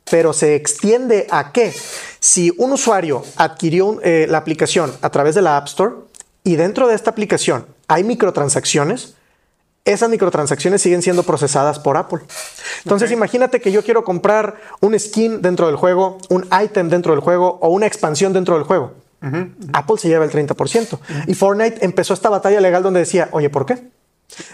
pero 0.09 0.33
se 0.33 0.55
extiende 0.55 1.27
a 1.31 1.51
que 1.51 1.73
si 2.19 2.53
un 2.57 2.73
usuario 2.73 3.23
adquirió 3.37 3.99
eh, 4.03 4.27
la 4.29 4.39
aplicación 4.39 4.91
a 5.01 5.09
través 5.09 5.35
de 5.35 5.41
la 5.41 5.57
App 5.57 5.67
Store 5.67 5.95
y 6.43 6.55
dentro 6.55 6.87
de 6.87 6.95
esta 6.95 7.11
aplicación 7.11 7.65
hay 7.87 8.03
microtransacciones, 8.03 9.15
esas 9.85 10.09
microtransacciones 10.09 10.81
siguen 10.81 11.01
siendo 11.01 11.23
procesadas 11.23 11.79
por 11.79 11.97
Apple. 11.97 12.21
Entonces 12.83 13.11
imagínate 13.11 13.61
que 13.61 13.71
yo 13.71 13.83
quiero 13.83 14.03
comprar 14.03 14.55
un 14.81 14.97
skin 14.97 15.41
dentro 15.41 15.67
del 15.67 15.75
juego, 15.75 16.17
un 16.29 16.47
item 16.63 16.89
dentro 16.89 17.13
del 17.13 17.21
juego 17.21 17.59
o 17.61 17.69
una 17.69 17.85
expansión 17.85 18.33
dentro 18.33 18.55
del 18.55 18.63
juego. 18.63 18.93
Apple 19.71 19.97
se 19.97 20.09
lleva 20.09 20.25
el 20.25 20.31
30%. 20.31 20.99
Y 21.27 21.33
Fortnite 21.33 21.85
empezó 21.85 22.13
esta 22.13 22.29
batalla 22.29 22.59
legal 22.59 22.83
donde 22.83 22.99
decía, 22.99 23.29
oye, 23.31 23.49
¿por 23.49 23.65
qué? 23.65 23.89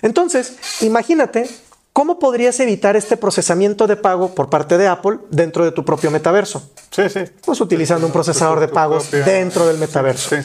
Entonces, 0.02 0.58
imagínate 0.82 1.50
cómo 1.94 2.20
podrías 2.20 2.60
evitar 2.60 2.96
este 2.96 3.18
procesamiento 3.18 3.88
de 3.88 3.96
pago 3.96 4.36
por 4.36 4.50
parte 4.50 4.78
de 4.78 4.88
Apple 4.88 5.20
dentro 5.32 5.66
de 5.66 5.72
tu 5.72 5.84
propio 5.84 6.12
metaverso. 6.12 6.72
Sí, 6.92 7.10
sí. 7.10 7.22
Pues 7.44 7.60
utilizando 7.62 8.06
un 8.06 8.14
procesador 8.14 8.60
de 8.60 8.68
pagos 8.68 9.12
dentro 9.12 9.68
del 9.68 9.78
metaverso. 9.78 10.36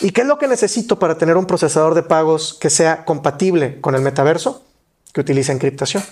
¿Y 0.00 0.10
qué 0.10 0.22
es 0.22 0.26
lo 0.26 0.38
que 0.38 0.48
necesito 0.48 0.98
para 0.98 1.16
tener 1.16 1.36
un 1.36 1.46
procesador 1.46 1.94
de 1.94 2.02
pagos 2.02 2.54
que 2.54 2.70
sea 2.70 3.04
compatible 3.04 3.80
con 3.80 3.94
el 3.94 4.02
metaverso? 4.02 4.64
Que 5.12 5.20
utilice 5.20 5.52
encriptación. 5.52 6.02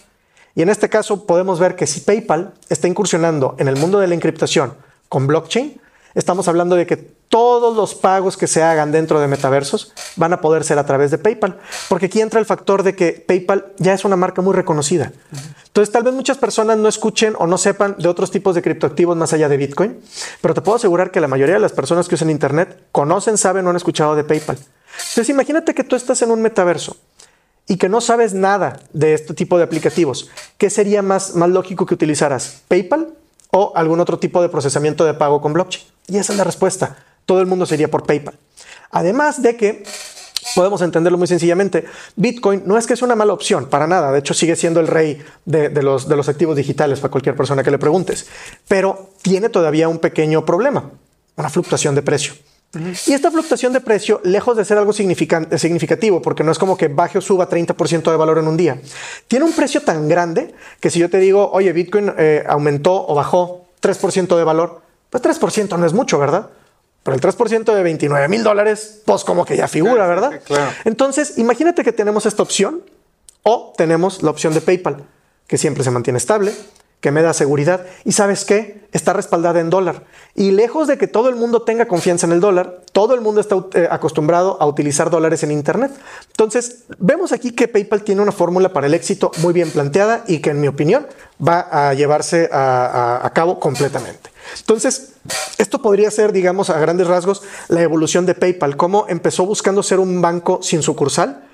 Y 0.54 0.62
en 0.62 0.68
este 0.68 0.88
caso 0.88 1.26
podemos 1.26 1.60
ver 1.60 1.76
que 1.76 1.86
si 1.86 2.00
PayPal 2.00 2.54
está 2.68 2.88
incursionando 2.88 3.56
en 3.58 3.68
el 3.68 3.76
mundo 3.76 3.98
de 4.00 4.06
la 4.06 4.14
encriptación 4.14 4.74
con 5.08 5.26
blockchain, 5.26 5.80
Estamos 6.14 6.48
hablando 6.48 6.76
de 6.76 6.86
que 6.86 7.12
todos 7.30 7.76
los 7.76 7.94
pagos 7.94 8.36
que 8.36 8.48
se 8.48 8.60
hagan 8.60 8.90
dentro 8.90 9.20
de 9.20 9.28
metaversos 9.28 9.92
van 10.16 10.32
a 10.32 10.40
poder 10.40 10.64
ser 10.64 10.80
a 10.80 10.84
través 10.84 11.12
de 11.12 11.18
PayPal, 11.18 11.58
porque 11.88 12.06
aquí 12.06 12.20
entra 12.20 12.40
el 12.40 12.44
factor 12.44 12.82
de 12.82 12.96
que 12.96 13.12
PayPal 13.12 13.72
ya 13.78 13.94
es 13.94 14.04
una 14.04 14.16
marca 14.16 14.42
muy 14.42 14.52
reconocida. 14.52 15.12
Entonces, 15.64 15.92
tal 15.92 16.02
vez 16.02 16.12
muchas 16.12 16.38
personas 16.38 16.76
no 16.76 16.88
escuchen 16.88 17.34
o 17.38 17.46
no 17.46 17.56
sepan 17.56 17.94
de 17.98 18.08
otros 18.08 18.32
tipos 18.32 18.56
de 18.56 18.62
criptoactivos 18.62 19.16
más 19.16 19.32
allá 19.32 19.48
de 19.48 19.56
Bitcoin, 19.56 20.00
pero 20.40 20.54
te 20.54 20.60
puedo 20.60 20.74
asegurar 20.74 21.12
que 21.12 21.20
la 21.20 21.28
mayoría 21.28 21.54
de 21.54 21.60
las 21.60 21.70
personas 21.70 22.08
que 22.08 22.16
usan 22.16 22.30
Internet 22.30 22.82
conocen, 22.90 23.38
saben 23.38 23.64
o 23.64 23.70
han 23.70 23.76
escuchado 23.76 24.16
de 24.16 24.24
PayPal. 24.24 24.58
Entonces, 25.10 25.28
imagínate 25.28 25.72
que 25.72 25.84
tú 25.84 25.94
estás 25.94 26.20
en 26.22 26.32
un 26.32 26.42
metaverso 26.42 26.96
y 27.68 27.76
que 27.76 27.88
no 27.88 28.00
sabes 28.00 28.34
nada 28.34 28.80
de 28.92 29.14
este 29.14 29.34
tipo 29.34 29.56
de 29.56 29.62
aplicativos. 29.62 30.28
¿Qué 30.58 30.68
sería 30.68 31.00
más, 31.00 31.36
más 31.36 31.48
lógico 31.48 31.86
que 31.86 31.94
utilizaras? 31.94 32.62
¿PayPal 32.66 33.14
o 33.52 33.72
algún 33.76 34.00
otro 34.00 34.18
tipo 34.18 34.42
de 34.42 34.48
procesamiento 34.48 35.04
de 35.04 35.14
pago 35.14 35.40
con 35.40 35.52
blockchain? 35.52 35.86
Y 36.08 36.18
esa 36.18 36.32
es 36.32 36.38
la 36.38 36.44
respuesta. 36.44 36.96
Todo 37.30 37.40
el 37.40 37.46
mundo 37.46 37.64
sería 37.64 37.88
por 37.88 38.06
PayPal. 38.06 38.34
Además 38.90 39.40
de 39.40 39.56
que 39.56 39.84
podemos 40.56 40.82
entenderlo 40.82 41.16
muy 41.16 41.28
sencillamente. 41.28 41.84
Bitcoin 42.16 42.64
no 42.66 42.76
es 42.76 42.88
que 42.88 42.94
es 42.94 43.02
una 43.02 43.14
mala 43.14 43.32
opción, 43.32 43.66
para 43.66 43.86
nada. 43.86 44.10
De 44.10 44.18
hecho, 44.18 44.34
sigue 44.34 44.56
siendo 44.56 44.80
el 44.80 44.88
rey 44.88 45.22
de, 45.44 45.70
los, 45.80 46.08
de 46.08 46.16
los 46.16 46.28
activos 46.28 46.56
digitales 46.56 46.98
para 46.98 47.12
cualquier 47.12 47.36
persona 47.36 47.62
que 47.62 47.70
le 47.70 47.78
preguntes. 47.78 48.26
Pero 48.66 49.10
tiene 49.22 49.48
todavía 49.48 49.88
un 49.88 50.00
pequeño 50.00 50.44
problema, 50.44 50.90
una 51.36 51.48
fluctuación 51.48 51.94
de 51.94 52.02
precio. 52.02 52.34
Y 53.06 53.12
esta 53.12 53.30
fluctuación 53.30 53.72
de 53.72 53.80
precio, 53.80 54.20
lejos 54.24 54.56
de 54.56 54.64
ser 54.64 54.78
algo 54.78 54.92
significativo, 54.92 56.20
porque 56.20 56.42
no 56.42 56.50
es 56.50 56.58
como 56.58 56.76
que 56.76 56.88
baje 56.88 57.18
o 57.18 57.20
suba 57.20 57.48
30% 57.48 58.10
de 58.10 58.16
valor 58.16 58.38
en 58.38 58.48
un 58.48 58.56
día, 58.56 58.80
tiene 59.28 59.44
un 59.44 59.52
precio 59.52 59.82
tan 59.82 60.08
grande 60.08 60.52
que 60.80 60.90
si 60.90 60.98
yo 60.98 61.08
te 61.08 61.18
digo, 61.18 61.48
oye, 61.52 61.72
Bitcoin 61.72 62.12
eh, 62.18 62.42
aumentó 62.48 63.06
o 63.06 63.14
bajó 63.14 63.66
3% 63.80 64.36
de 64.36 64.42
valor, 64.42 64.82
pues 65.10 65.22
3% 65.22 65.78
no 65.78 65.86
es 65.86 65.92
mucho, 65.92 66.18
¿verdad? 66.18 66.50
Pero 67.02 67.14
el 67.14 67.20
3% 67.20 67.74
de 67.74 67.82
29 67.82 68.28
mil 68.28 68.42
dólares, 68.42 69.02
pues 69.06 69.24
como 69.24 69.44
que 69.44 69.56
ya 69.56 69.68
figura, 69.68 70.06
¿verdad? 70.06 70.40
claro. 70.44 70.70
Entonces, 70.84 71.38
imagínate 71.38 71.82
que 71.82 71.92
tenemos 71.92 72.26
esta 72.26 72.42
opción 72.42 72.82
o 73.42 73.72
tenemos 73.76 74.22
la 74.22 74.30
opción 74.30 74.52
de 74.52 74.60
PayPal, 74.60 75.06
que 75.46 75.56
siempre 75.56 75.82
se 75.82 75.90
mantiene 75.90 76.18
estable, 76.18 76.52
que 77.00 77.10
me 77.10 77.22
da 77.22 77.32
seguridad 77.32 77.86
y 78.04 78.12
sabes 78.12 78.44
qué, 78.44 78.86
está 78.92 79.14
respaldada 79.14 79.60
en 79.60 79.70
dólar. 79.70 80.04
Y 80.34 80.50
lejos 80.50 80.86
de 80.86 80.98
que 80.98 81.06
todo 81.06 81.30
el 81.30 81.36
mundo 81.36 81.62
tenga 81.62 81.86
confianza 81.86 82.26
en 82.26 82.32
el 82.32 82.40
dólar, 82.40 82.82
todo 82.92 83.14
el 83.14 83.22
mundo 83.22 83.40
está 83.40 83.56
eh, 83.72 83.88
acostumbrado 83.90 84.58
a 84.60 84.66
utilizar 84.66 85.08
dólares 85.08 85.42
en 85.42 85.52
Internet. 85.52 85.92
Entonces, 86.28 86.84
vemos 86.98 87.32
aquí 87.32 87.52
que 87.52 87.68
PayPal 87.68 88.02
tiene 88.02 88.20
una 88.20 88.32
fórmula 88.32 88.74
para 88.74 88.86
el 88.86 88.92
éxito 88.92 89.30
muy 89.38 89.54
bien 89.54 89.70
planteada 89.70 90.24
y 90.26 90.40
que 90.40 90.50
en 90.50 90.60
mi 90.60 90.68
opinión 90.68 91.06
va 91.42 91.60
a 91.70 91.94
llevarse 91.94 92.50
a 92.52 93.30
cabo 93.34 93.58
completamente. 93.58 94.29
Entonces, 94.58 95.14
esto 95.58 95.82
podría 95.82 96.10
ser, 96.10 96.32
digamos, 96.32 96.70
a 96.70 96.78
grandes 96.78 97.06
rasgos, 97.06 97.42
la 97.68 97.82
evolución 97.82 98.26
de 98.26 98.34
PayPal, 98.34 98.76
cómo 98.76 99.06
empezó 99.08 99.46
buscando 99.46 99.82
ser 99.82 100.00
un 100.00 100.20
banco 100.20 100.60
sin 100.62 100.82
sucursal. 100.82 101.44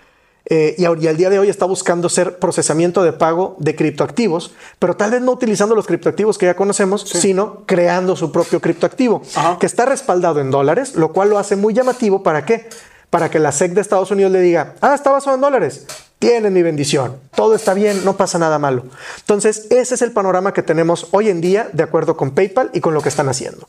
Eh, 0.48 0.76
y, 0.78 0.84
al 0.84 1.16
día 1.16 1.28
de 1.28 1.40
hoy 1.40 1.48
está 1.48 1.66
buscando 1.66 2.08
ser 2.08 2.38
procesamiento 2.38 3.02
de 3.02 3.12
pago 3.12 3.56
de 3.58 3.74
criptoactivos, 3.74 4.52
pero 4.78 4.96
tal 4.96 5.10
vez 5.10 5.20
no 5.20 5.32
utilizando 5.32 5.74
los 5.74 5.86
criptoactivos 5.86 6.38
que 6.38 6.46
ya 6.46 6.54
conocemos, 6.54 7.02
sino 7.02 7.64
creando 7.66 8.14
su 8.14 8.30
propio 8.30 8.60
criptoactivo, 8.60 9.22
que 9.58 9.66
está 9.66 9.86
respaldado 9.86 10.40
en 10.40 10.52
dólares, 10.52 10.94
lo 10.94 11.12
cual 11.12 11.30
lo 11.30 11.38
hace 11.38 11.56
muy 11.56 11.74
llamativo. 11.74 12.22
¿Para 12.22 12.44
qué? 12.44 12.68
Para 13.10 13.28
que 13.28 13.40
la 13.40 13.50
SEC 13.50 13.72
de 13.72 13.80
Estados 13.80 14.12
Unidos 14.12 14.30
le 14.30 14.40
diga, 14.40 14.74
ah, 14.80 14.94
está 14.94 15.10
basado 15.10 15.34
en 15.34 15.40
dólares, 15.40 15.84
tienen 16.18 16.52
mi 16.52 16.62
bendición, 16.62 17.18
todo 17.34 17.54
está 17.54 17.74
bien, 17.74 18.04
no 18.04 18.16
pasa 18.16 18.38
nada 18.38 18.58
malo. 18.58 18.84
Entonces, 19.18 19.66
ese 19.70 19.94
es 19.94 20.02
el 20.02 20.12
panorama 20.12 20.52
que 20.52 20.62
tenemos 20.62 21.08
hoy 21.10 21.28
en 21.28 21.40
día 21.40 21.68
de 21.72 21.82
acuerdo 21.82 22.16
con 22.16 22.30
PayPal 22.30 22.70
y 22.72 22.80
con 22.80 22.94
lo 22.94 23.02
que 23.02 23.08
están 23.08 23.28
haciendo. 23.28 23.68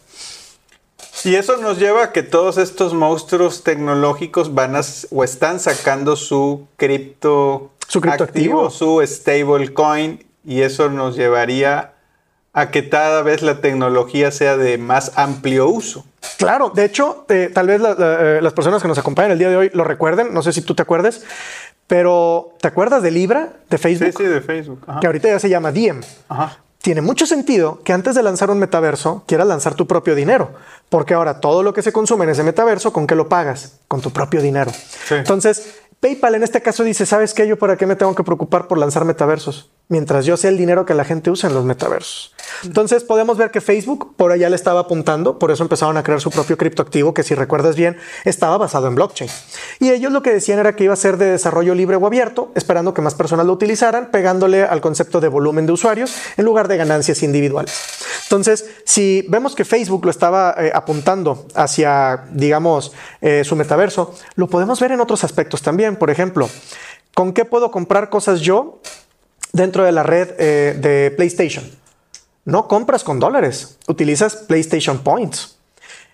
Y 1.24 1.36
eso 1.36 1.58
nos 1.58 1.80
lleva 1.80 2.04
a 2.04 2.12
que 2.14 2.24
todos 2.24 2.58
estos 2.58 2.94
monstruos 2.94 3.64
tecnológicos 3.64 4.54
van 4.54 4.76
a, 4.76 4.82
o 5.10 5.24
están 5.24 5.60
sacando 5.60 6.16
su 6.16 6.68
cripto 6.78 7.72
su 7.88 8.02
criptoactivo, 8.02 8.70
su 8.70 9.02
stablecoin, 9.06 10.26
y 10.46 10.62
eso 10.62 10.90
nos 10.90 11.16
llevaría 11.16 11.94
a 12.54 12.72
que 12.72 12.90
cada 12.90 13.22
vez 13.22 13.42
la 13.42 13.62
tecnología 13.62 14.32
sea 14.32 14.58
de 14.58 14.78
más 14.78 15.12
amplio 15.16 15.68
uso. 15.70 16.06
Claro, 16.38 16.72
de 16.74 16.86
hecho, 16.86 17.26
eh, 17.30 17.52
tal 17.54 17.68
vez 17.68 17.82
eh, 17.82 18.40
las 18.42 18.54
personas 18.54 18.82
que 18.82 18.88
nos 18.88 18.98
acompañan 18.98 19.32
el 19.32 19.40
día 19.40 19.50
de 19.50 19.58
hoy 19.58 19.70
lo 19.74 19.84
recuerden, 19.84 20.34
no 20.34 20.42
sé 20.42 20.54
si 20.54 20.62
tú 20.62 20.76
te 20.76 20.82
acuerdes, 20.82 21.24
pero, 21.88 22.54
¿te 22.60 22.68
acuerdas 22.68 23.02
de 23.02 23.12
Libra 23.12 23.54
de 23.70 23.78
Facebook? 23.78 24.14
Sí, 24.18 24.24
sí, 24.24 24.30
de 24.30 24.42
Facebook. 24.42 24.86
Que 25.00 25.08
ahorita 25.08 25.30
ya 25.30 25.40
se 25.40 25.50
llama 25.50 25.72
Diem. 25.72 26.02
Tiene 26.82 27.02
mucho 27.02 27.26
sentido 27.26 27.82
que 27.84 27.92
antes 27.92 28.16
de 28.16 28.24
lanzar 28.24 28.50
un 28.50 28.60
metaverso 28.60 29.24
quieras 29.26 29.48
lanzar 29.48 29.74
tu 29.74 29.88
propio 29.88 30.16
dinero, 30.16 30.52
porque 30.90 31.14
ahora 31.14 31.40
todo 31.40 31.64
lo 31.64 31.74
que 31.74 31.82
se 31.82 31.92
consume 31.92 32.26
en 32.26 32.32
ese 32.32 32.44
metaverso, 32.44 32.94
¿con 32.94 33.08
qué 33.08 33.16
lo 33.16 33.28
pagas? 33.28 33.80
Con 33.88 34.02
tu 34.02 34.12
propio 34.12 34.42
dinero. 34.42 34.72
Entonces, 35.10 35.80
PayPal 36.00 36.36
en 36.36 36.44
este 36.44 36.62
caso 36.62 36.84
dice, 36.84 37.06
¿sabes 37.06 37.34
qué? 37.34 37.48
Yo 37.48 37.58
para 37.58 37.78
qué 37.78 37.86
me 37.86 37.96
tengo 37.96 38.16
que 38.16 38.24
preocupar 38.24 38.68
por 38.68 38.78
lanzar 38.78 39.04
metaversos, 39.04 39.70
mientras 39.90 40.26
yo 40.26 40.36
sé 40.38 40.50
el 40.50 40.58
dinero 40.58 40.86
que 40.86 40.94
la 40.94 41.06
gente 41.06 41.32
usa 41.32 41.50
en 41.50 41.56
los 41.56 41.66
metaversos. 41.66 42.34
Entonces 42.64 43.04
podemos 43.04 43.38
ver 43.38 43.52
que 43.52 43.62
Facebook 43.62 44.16
por 44.16 44.32
allá 44.32 44.50
le 44.50 44.56
estaba 44.56 44.82
apuntando, 44.82 45.40
por 45.40 45.52
eso 45.52 45.64
empezaron 45.64 45.98
a 45.98 46.04
crear 46.04 46.20
su 46.22 46.30
propio 46.30 46.58
criptoactivo 46.58 47.14
que 47.14 47.24
si 47.24 47.36
recuerdas 47.36 47.76
bien 47.76 47.98
estaba 48.26 48.58
basado 48.58 48.88
en 48.88 48.96
blockchain. 48.96 49.30
Y 49.80 49.92
ellos 49.92 50.12
lo 50.12 50.22
que 50.22 50.34
decían 50.34 50.60
era 50.60 50.76
que 50.76 50.84
iba 50.84 50.94
a 50.94 50.98
ser 50.98 51.18
de 51.18 51.32
desarrollo 51.32 51.76
libre 51.76 51.96
o 51.96 52.06
abierto, 52.06 52.52
esperando 52.56 52.94
que 52.94 53.02
más 53.02 53.16
personas 53.16 53.46
lo 53.46 53.54
utilizaran, 53.54 54.12
pegándole 54.12 54.64
al 54.64 54.82
concepto 54.82 55.20
de 55.22 55.28
volumen 55.28 55.66
de 55.66 55.74
usuarios 55.74 56.16
en 56.36 56.46
lugar 56.46 56.68
de 56.68 56.78
ganancias 56.78 57.24
individuales. 57.24 57.74
Entonces, 58.24 58.66
si 58.86 59.26
vemos 59.30 59.56
que 59.56 59.66
Facebook 59.66 60.06
lo 60.06 60.12
estaba 60.12 60.56
eh, 60.58 60.72
apuntando 60.74 61.48
hacia, 61.56 62.26
digamos, 62.32 62.92
eh, 63.22 63.44
su 63.46 63.56
metaverso, 63.56 64.14
lo 64.36 64.48
podemos 64.48 64.80
ver 64.80 64.92
en 64.92 65.00
otros 65.00 65.24
aspectos 65.24 65.62
también. 65.62 65.96
Por 65.96 66.10
ejemplo, 66.10 66.50
¿con 67.14 67.34
qué 67.34 67.46
puedo 67.46 67.72
comprar 67.72 68.10
cosas 68.10 68.42
yo 68.42 68.82
dentro 69.54 69.84
de 69.84 69.92
la 69.92 70.04
red 70.04 70.30
eh, 70.38 70.78
de 70.80 71.12
PlayStation? 71.12 71.70
No 72.46 72.68
compras 72.68 73.04
con 73.04 73.20
dólares, 73.20 73.78
utilizas 73.88 74.36
PlayStation 74.36 75.00
Points. 75.00 75.58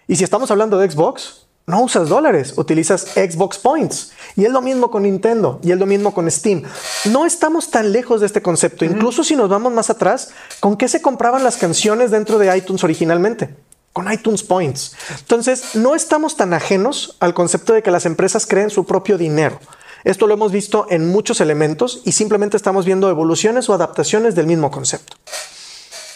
Y 0.07 0.15
si 0.15 0.23
estamos 0.23 0.49
hablando 0.51 0.77
de 0.79 0.89
Xbox, 0.89 1.43
no 1.65 1.81
usas 1.81 2.09
dólares, 2.09 2.55
utilizas 2.57 3.01
Xbox 3.13 3.57
Points. 3.57 4.11
Y 4.35 4.43
es 4.43 4.51
lo 4.51 4.61
mismo 4.61 4.91
con 4.91 5.03
Nintendo 5.03 5.59
y 5.63 5.71
es 5.71 5.77
lo 5.77 5.85
mismo 5.85 6.13
con 6.13 6.29
Steam. 6.29 6.63
No 7.05 7.25
estamos 7.25 7.71
tan 7.71 7.91
lejos 7.93 8.19
de 8.19 8.27
este 8.27 8.41
concepto. 8.41 8.83
Incluso 8.83 9.23
si 9.23 9.35
nos 9.35 9.47
vamos 9.47 9.71
más 9.71 9.89
atrás, 9.89 10.31
¿con 10.59 10.75
qué 10.75 10.89
se 10.89 11.01
compraban 11.01 11.43
las 11.43 11.55
canciones 11.55 12.11
dentro 12.11 12.37
de 12.37 12.55
iTunes 12.57 12.83
originalmente? 12.83 13.55
Con 13.93 14.11
iTunes 14.11 14.43
Points. 14.43 14.95
Entonces, 15.19 15.75
no 15.75 15.95
estamos 15.95 16.35
tan 16.35 16.53
ajenos 16.53 17.15
al 17.19 17.33
concepto 17.33 17.73
de 17.73 17.83
que 17.83 17.91
las 17.91 18.05
empresas 18.05 18.45
creen 18.45 18.69
su 18.69 18.85
propio 18.85 19.17
dinero. 19.17 19.59
Esto 20.03 20.27
lo 20.27 20.33
hemos 20.33 20.51
visto 20.51 20.87
en 20.89 21.09
muchos 21.09 21.39
elementos 21.41 22.01
y 22.03 22.11
simplemente 22.11 22.57
estamos 22.57 22.85
viendo 22.85 23.09
evoluciones 23.09 23.69
o 23.69 23.73
adaptaciones 23.73 24.35
del 24.35 24.47
mismo 24.47 24.69
concepto. 24.69 25.15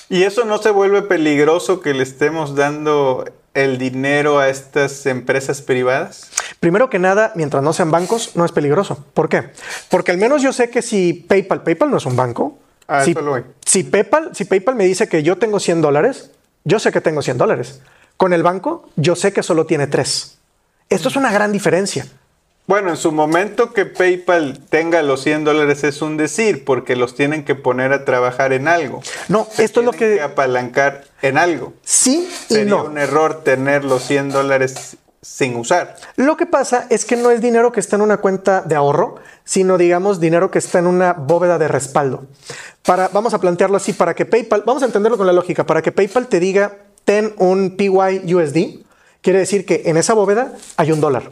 ¿Y 0.10 0.24
eso 0.24 0.46
no 0.46 0.58
se 0.58 0.72
vuelve 0.72 1.02
peligroso 1.02 1.82
que 1.82 1.94
le 1.94 2.04
estemos 2.04 2.56
dando 2.56 3.26
el 3.54 3.78
dinero 3.78 4.40
a 4.40 4.50
estas 4.50 5.06
empresas 5.06 5.62
privadas? 5.62 6.30
Primero 6.60 6.90
que 6.90 7.00
nada, 7.00 7.32
mientras 7.36 7.64
no 7.64 7.74
sean 7.74 7.92
bancos, 7.92 8.36
no 8.36 8.46
es 8.46 8.52
peligroso. 8.52 9.06
¿Por 9.14 9.30
qué? 9.30 9.50
Porque 9.90 10.12
al 10.12 10.18
menos 10.18 10.42
yo 10.42 10.54
sé 10.54 10.70
que 10.70 10.82
si 10.82 11.14
PayPal, 11.14 11.64
PayPal 11.64 11.92
no 11.92 11.98
es 11.98 12.06
un 12.06 12.16
banco. 12.16 12.58
Ah, 12.88 13.04
si, 13.04 13.12
eso 13.12 13.22
lo 13.22 13.32
voy. 13.32 13.44
si 13.66 13.84
PayPal, 13.84 14.32
si 14.34 14.46
PayPal 14.46 14.76
me 14.76 14.86
dice 14.86 15.10
que 15.10 15.24
yo 15.24 15.38
tengo 15.38 15.60
100 15.60 15.82
dólares, 15.82 16.32
yo 16.64 16.80
sé 16.80 16.92
que 16.92 17.02
tengo 17.02 17.22
100 17.22 17.38
dólares. 17.38 17.82
Con 18.16 18.34
el 18.34 18.44
banco, 18.44 18.90
yo 18.96 19.16
sé 19.16 19.34
que 19.34 19.44
solo 19.44 19.66
tiene 19.66 19.88
3. 19.88 20.38
Esto 20.90 21.10
es 21.10 21.16
una 21.18 21.32
gran 21.32 21.52
diferencia. 21.52 22.08
Bueno, 22.68 22.90
en 22.90 22.98
su 22.98 23.14
momento 23.14 23.72
que 23.72 23.86
PayPal 23.86 24.60
tenga 24.70 25.02
los 25.02 25.24
100 25.24 25.46
dólares 25.46 25.86
es 25.86 26.02
un 26.02 26.18
decir, 26.18 26.66
porque 26.66 26.98
los 26.98 27.16
tienen 27.16 27.46
que 27.46 27.56
poner 27.56 27.94
a 27.94 28.04
trabajar 28.04 28.52
en 28.52 28.68
algo. 28.68 29.02
No, 29.30 29.48
Se 29.50 29.64
esto 29.64 29.80
es 29.80 29.86
lo 29.86 29.94
tienen 29.94 30.18
que... 30.18 30.22
apalancar 30.22 31.06
en 31.22 31.38
algo. 31.38 31.72
Sí 31.84 32.30
y 32.50 32.54
Sería 32.54 32.76
no. 32.76 32.84
un 32.84 32.98
error 32.98 33.42
tener 33.46 33.86
los 33.86 34.04
100 34.04 34.32
dólares 34.32 34.98
sin 35.22 35.56
usar. 35.56 35.96
Lo 36.18 36.36
que 36.36 36.46
pasa 36.46 36.88
es 36.90 37.06
que 37.06 37.16
no 37.16 37.32
es 37.32 37.40
dinero 37.40 37.72
que 37.72 37.80
está 37.80 37.96
en 37.96 38.02
una 38.02 38.18
cuenta 38.18 38.62
de 38.62 38.76
ahorro, 38.76 39.16
sino 39.46 39.78
digamos 39.78 40.20
dinero 40.20 40.52
que 40.52 40.60
está 40.60 40.80
en 40.80 40.88
una 40.88 41.14
bóveda 41.14 41.58
de 41.58 41.70
respaldo. 41.70 42.26
Para, 42.86 43.08
vamos 43.08 43.34
a 43.34 43.40
plantearlo 43.40 43.78
así, 43.78 43.94
para 43.94 44.14
que 44.14 44.26
PayPal, 44.26 44.64
vamos 44.66 44.84
a 44.84 44.88
entenderlo 44.88 45.18
con 45.18 45.26
la 45.26 45.34
lógica, 45.34 45.66
para 45.66 45.82
que 45.82 45.94
PayPal 45.94 46.28
te 46.28 46.42
diga, 46.42 46.76
ten 47.06 47.34
un 47.38 47.78
PYUSD, 47.78 48.82
quiere 49.22 49.40
decir 49.40 49.66
que 49.66 49.84
en 49.86 49.96
esa 49.96 50.14
bóveda 50.14 50.54
hay 50.76 50.92
un 50.92 51.00
dólar. 51.00 51.32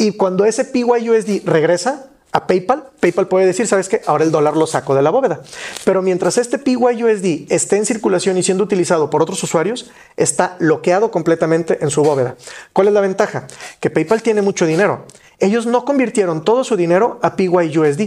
Y 0.00 0.12
cuando 0.12 0.46
ese 0.46 0.64
PYUSD 0.64 1.44
regresa 1.44 2.06
a 2.32 2.46
PayPal, 2.46 2.84
PayPal 3.00 3.28
puede 3.28 3.44
decir, 3.44 3.66
¿sabes 3.66 3.90
qué? 3.90 4.00
Ahora 4.06 4.24
el 4.24 4.30
dólar 4.30 4.56
lo 4.56 4.66
saco 4.66 4.94
de 4.94 5.02
la 5.02 5.10
bóveda. 5.10 5.42
Pero 5.84 6.00
mientras 6.00 6.38
este 6.38 6.56
PYUSD 6.56 7.52
esté 7.52 7.76
en 7.76 7.84
circulación 7.84 8.38
y 8.38 8.42
siendo 8.42 8.64
utilizado 8.64 9.10
por 9.10 9.20
otros 9.20 9.42
usuarios, 9.42 9.90
está 10.16 10.56
bloqueado 10.58 11.10
completamente 11.10 11.76
en 11.82 11.90
su 11.90 12.02
bóveda. 12.02 12.36
¿Cuál 12.72 12.88
es 12.88 12.94
la 12.94 13.02
ventaja? 13.02 13.46
Que 13.78 13.90
PayPal 13.90 14.22
tiene 14.22 14.40
mucho 14.40 14.64
dinero. 14.64 15.04
Ellos 15.38 15.66
no 15.66 15.84
convirtieron 15.84 16.46
todo 16.46 16.64
su 16.64 16.76
dinero 16.76 17.18
a 17.20 17.36
PYUSD. 17.36 18.00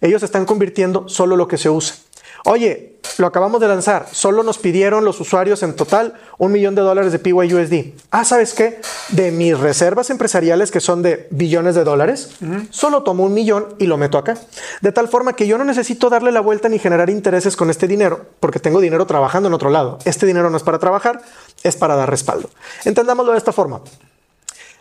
Ellos 0.00 0.22
están 0.22 0.46
convirtiendo 0.46 1.08
solo 1.08 1.34
lo 1.34 1.48
que 1.48 1.58
se 1.58 1.70
usa. 1.70 1.96
Oye, 2.44 2.92
lo 3.18 3.26
acabamos 3.26 3.60
de 3.60 3.68
lanzar. 3.68 4.06
Solo 4.10 4.42
nos 4.42 4.58
pidieron 4.58 5.04
los 5.04 5.20
usuarios 5.20 5.62
en 5.62 5.74
total 5.74 6.14
un 6.38 6.52
millón 6.52 6.74
de 6.74 6.82
dólares 6.82 7.12
de 7.12 7.18
PYUSD. 7.18 7.94
Ah, 8.10 8.24
¿sabes 8.24 8.54
qué? 8.54 8.80
De 9.10 9.30
mis 9.30 9.58
reservas 9.58 10.10
empresariales, 10.10 10.70
que 10.70 10.80
son 10.80 11.02
de 11.02 11.28
billones 11.30 11.74
de 11.74 11.84
dólares, 11.84 12.30
solo 12.70 13.02
tomo 13.02 13.24
un 13.24 13.34
millón 13.34 13.74
y 13.78 13.86
lo 13.86 13.96
meto 13.96 14.18
acá. 14.18 14.36
De 14.80 14.92
tal 14.92 15.08
forma 15.08 15.34
que 15.34 15.46
yo 15.46 15.58
no 15.58 15.64
necesito 15.64 16.10
darle 16.10 16.32
la 16.32 16.40
vuelta 16.40 16.68
ni 16.68 16.78
generar 16.78 17.10
intereses 17.10 17.56
con 17.56 17.70
este 17.70 17.86
dinero, 17.86 18.26
porque 18.40 18.58
tengo 18.58 18.80
dinero 18.80 19.06
trabajando 19.06 19.48
en 19.48 19.54
otro 19.54 19.70
lado. 19.70 19.98
Este 20.04 20.26
dinero 20.26 20.50
no 20.50 20.56
es 20.56 20.62
para 20.62 20.78
trabajar, 20.78 21.22
es 21.62 21.76
para 21.76 21.96
dar 21.96 22.10
respaldo. 22.10 22.50
Entendámoslo 22.84 23.32
de 23.32 23.38
esta 23.38 23.52
forma. 23.52 23.82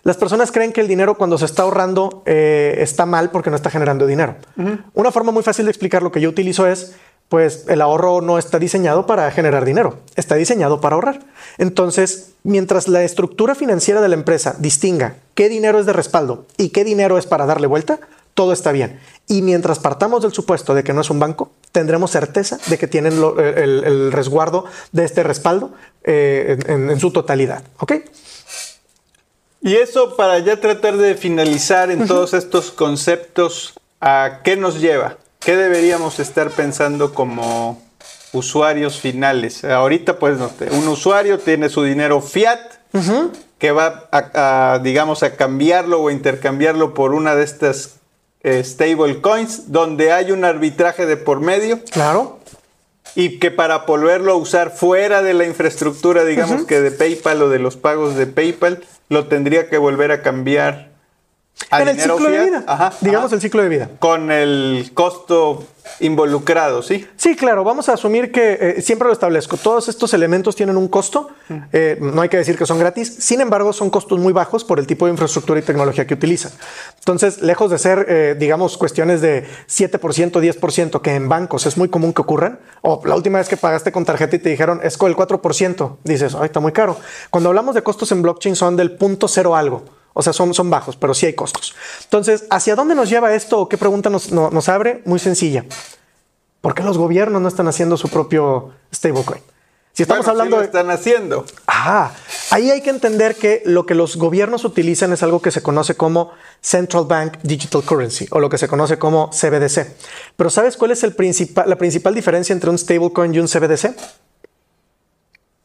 Las 0.04 0.18
personas 0.18 0.52
creen 0.52 0.74
que 0.74 0.82
el 0.82 0.88
dinero 0.88 1.16
cuando 1.16 1.38
se 1.38 1.46
está 1.46 1.62
ahorrando 1.62 2.24
eh, 2.26 2.76
está 2.80 3.06
mal 3.06 3.30
porque 3.30 3.52
no 3.52 3.56
está 3.56 3.70
generando 3.70 4.08
dinero. 4.08 4.36
Una 4.96 5.12
forma 5.12 5.32
muy 5.32 5.44
fácil 5.44 5.66
de 5.66 5.72
explicar 5.72 6.02
lo 6.02 6.12
que 6.12 6.20
yo 6.20 6.30
utilizo 6.30 6.66
es, 6.66 6.96
pues 7.32 7.64
el 7.70 7.80
ahorro 7.80 8.20
no 8.20 8.38
está 8.38 8.60
diseñado 8.60 9.06
para 9.06 9.32
generar 9.32 9.64
dinero, 9.64 10.00
está 10.18 10.36
diseñado 10.36 10.82
para 10.82 10.96
ahorrar. 10.96 11.22
Entonces, 11.58 12.32
mientras 12.44 12.90
la 12.90 13.04
estructura 13.04 13.56
financiera 13.56 14.02
de 14.02 14.10
la 14.10 14.16
empresa 14.16 14.58
distinga 14.60 15.16
qué 15.34 15.48
dinero 15.48 15.80
es 15.80 15.86
de 15.86 15.94
respaldo 15.94 16.46
y 16.58 16.72
qué 16.72 16.84
dinero 16.84 17.18
es 17.18 17.28
para 17.28 17.46
darle 17.46 17.68
vuelta, 17.68 18.00
todo 18.34 18.52
está 18.52 18.74
bien. 18.74 19.00
Y 19.30 19.44
mientras 19.44 19.80
partamos 19.80 20.24
del 20.24 20.34
supuesto 20.34 20.74
de 20.74 20.84
que 20.84 20.92
no 20.92 21.00
es 21.00 21.10
un 21.10 21.20
banco, 21.20 21.52
tendremos 21.72 22.12
certeza 22.12 22.60
de 22.68 22.78
que 22.78 22.88
tienen 22.88 23.22
lo- 23.22 23.40
el, 23.40 23.86
el 23.86 24.12
resguardo 24.12 24.66
de 24.92 25.06
este 25.06 25.24
respaldo 25.24 25.72
eh, 26.04 26.58
en, 26.68 26.90
en 26.90 27.00
su 27.00 27.12
totalidad. 27.12 27.64
¿Ok? 27.80 27.94
Y 29.62 29.76
eso 29.76 30.18
para 30.18 30.38
ya 30.40 30.60
tratar 30.60 30.98
de 30.98 31.16
finalizar 31.16 31.92
en 31.92 32.08
todos 32.08 32.34
estos 32.34 32.72
conceptos, 32.72 33.74
¿a 34.02 34.42
qué 34.44 34.58
nos 34.58 34.82
lleva? 34.82 35.16
¿Qué 35.44 35.56
deberíamos 35.56 36.20
estar 36.20 36.52
pensando 36.52 37.14
como 37.14 37.82
usuarios 38.32 39.00
finales? 39.00 39.64
Ahorita, 39.64 40.20
pues, 40.20 40.38
no 40.38 40.52
un 40.72 40.88
usuario 40.88 41.40
tiene 41.40 41.70
su 41.70 41.84
dinero 41.84 42.22
fiat 42.22 42.60
que 43.58 43.72
va 43.72 44.08
a, 44.12 44.74
a, 44.74 44.80
digamos, 44.80 45.24
a 45.24 45.36
cambiarlo 45.36 46.02
o 46.02 46.10
intercambiarlo 46.12 46.94
por 46.94 47.14
una 47.14 47.36
de 47.36 47.44
estas 47.44 47.96
eh, 48.44 48.64
stable 48.64 49.22
coins 49.22 49.72
donde 49.72 50.12
hay 50.12 50.32
un 50.32 50.46
arbitraje 50.46 51.06
de 51.06 51.16
por 51.18 51.40
medio 51.42 51.80
Claro. 51.92 52.40
y 53.16 53.40
que 53.40 53.52
para 53.52 53.80
volverlo 53.80 54.34
a 54.34 54.36
usar 54.36 54.72
fuera 54.72 55.22
de 55.22 55.34
la 55.36 55.46
infraestructura, 55.46 56.24
digamos 56.24 56.66
que 56.66 56.82
de 56.82 56.92
PayPal 56.92 57.42
o 57.44 57.50
de 57.50 57.60
los 57.60 57.78
pagos 57.78 58.16
de 58.16 58.26
PayPal, 58.28 58.84
lo 59.10 59.28
tendría 59.28 59.70
que 59.70 59.78
volver 59.78 60.12
a 60.12 60.22
cambiar 60.22 60.91
en 61.72 61.88
el 61.88 62.00
ciclo 62.00 62.30
de 62.30 62.46
vida. 62.46 62.64
Ajá, 62.68 62.94
digamos 63.02 63.28
ajá. 63.28 63.36
el 63.36 63.42
ciclo 63.42 63.64
de 63.64 63.70
vida. 63.70 63.90
Con 64.00 64.32
el 64.32 64.92
costo 64.94 65.64
involucrado, 66.00 66.82
¿sí? 66.82 67.08
Sí, 67.18 67.36
claro, 67.36 67.64
vamos 67.64 67.90
a 67.90 67.94
asumir 67.94 68.32
que 68.32 68.58
eh, 68.60 68.82
siempre 68.82 69.08
lo 69.08 69.14
establezco. 69.14 69.58
Todos 69.58 69.90
estos 69.90 70.14
elementos 70.14 70.56
tienen 70.56 70.78
un 70.78 70.88
costo. 70.88 71.30
eh, 71.72 71.98
no 72.00 72.22
hay 72.22 72.30
que 72.30 72.38
decir 72.38 72.58
que 72.58 72.66
son 72.66 72.80
gratis. 72.80 73.16
Sin 73.20 73.42
embargo, 73.42 73.74
son 73.74 73.90
costos 73.90 74.20
muy 74.20 74.34
bajos 74.34 74.64
por 74.64 74.80
el 74.80 74.88
tipo 74.88 75.06
de 75.06 75.12
infraestructura 75.12 75.60
y 75.60 75.64
tecnología 75.64 76.08
que 76.08 76.14
utilizan. 76.14 76.52
Entonces, 77.00 77.42
lejos 77.42 77.72
de 77.72 77.78
ser, 77.78 78.06
eh, 78.10 78.36
digamos, 78.40 78.78
cuestiones 78.78 79.22
de 79.22 79.46
7%, 79.68 80.40
10%, 80.40 81.02
que 81.02 81.16
en 81.16 81.30
bancos 81.30 81.66
es 81.66 81.78
muy 81.78 81.90
común 81.90 82.14
que 82.14 82.22
ocurran, 82.22 82.60
o 82.82 83.02
la 83.06 83.16
última 83.16 83.40
vez 83.40 83.50
que 83.50 83.58
pagaste 83.58 83.92
con 83.92 84.06
tarjeta 84.06 84.36
y 84.36 84.40
te 84.40 84.50
dijeron 84.50 84.80
es 84.84 84.98
con 84.98 85.10
el 85.10 85.16
4%, 85.18 85.98
dices, 86.04 86.36
ay, 86.36 86.46
está 86.46 86.60
muy 86.60 86.72
caro. 86.72 86.98
Cuando 87.30 87.50
hablamos 87.50 87.76
de 87.76 87.84
costos 87.84 88.12
en 88.12 88.22
blockchain 88.22 88.56
son 88.56 88.76
del 88.78 88.92
punto 88.92 89.28
cero 89.28 89.56
algo. 89.56 90.01
O 90.14 90.22
sea, 90.22 90.34
son, 90.34 90.54
son 90.54 90.70
bajos, 90.70 90.96
pero 90.98 91.14
sí 91.14 91.26
hay 91.26 91.34
costos. 91.34 91.74
Entonces, 92.04 92.46
¿hacia 92.50 92.76
dónde 92.76 92.96
nos 92.96 93.10
lleva 93.10 93.34
esto 93.34 93.60
o 93.60 93.70
qué 93.70 93.78
pregunta 93.78 94.10
nos, 94.10 94.32
no- 94.32 94.50
nos 94.50 94.68
abre? 94.70 95.02
Muy 95.06 95.20
sencilla. 95.20 95.66
¿Por 96.60 96.76
qué 96.76 96.84
los 96.84 96.98
gobiernos 96.98 97.42
no 97.42 97.48
están 97.48 97.68
haciendo 97.68 97.98
su 97.98 98.10
propio 98.10 98.72
stablecoin? 98.94 99.42
Si 99.94 100.04
estamos 100.04 100.26
Bueno, 100.26 100.26
sí 100.26 100.30
hablando 100.42 100.56
lo 100.58 100.62
de... 100.62 100.66
están 100.68 100.90
haciendo. 100.90 101.46
Ah, 101.68 102.12
ahí 102.52 102.72
hay 102.72 102.82
que 102.82 102.90
entender 102.92 103.36
que 103.36 103.62
lo 103.66 103.86
que 103.86 103.94
los 103.94 104.16
gobiernos 104.16 104.64
utilizan 104.64 105.12
es 105.12 105.22
algo 105.22 105.42
que 105.42 105.52
se 105.52 105.62
conoce 105.62 105.96
como 105.96 106.32
Central 106.62 107.06
Bank 107.06 107.38
Digital 107.44 107.82
Currency 107.84 108.28
o 108.32 108.40
lo 108.40 108.50
que 108.50 108.58
se 108.58 108.70
conoce 108.70 108.98
como 108.98 109.30
CBDC. 109.32 109.88
Pero 110.38 110.50
¿sabes 110.50 110.78
cuál 110.78 110.92
es 110.92 111.04
el 111.04 111.14
principal, 111.14 111.70
la 111.70 111.76
principal 111.78 112.16
diferencia 112.16 112.54
entre 112.54 112.70
un 112.70 112.78
stablecoin 112.78 113.34
y 113.36 113.40
un 113.40 113.48
CBDC? 113.48 113.94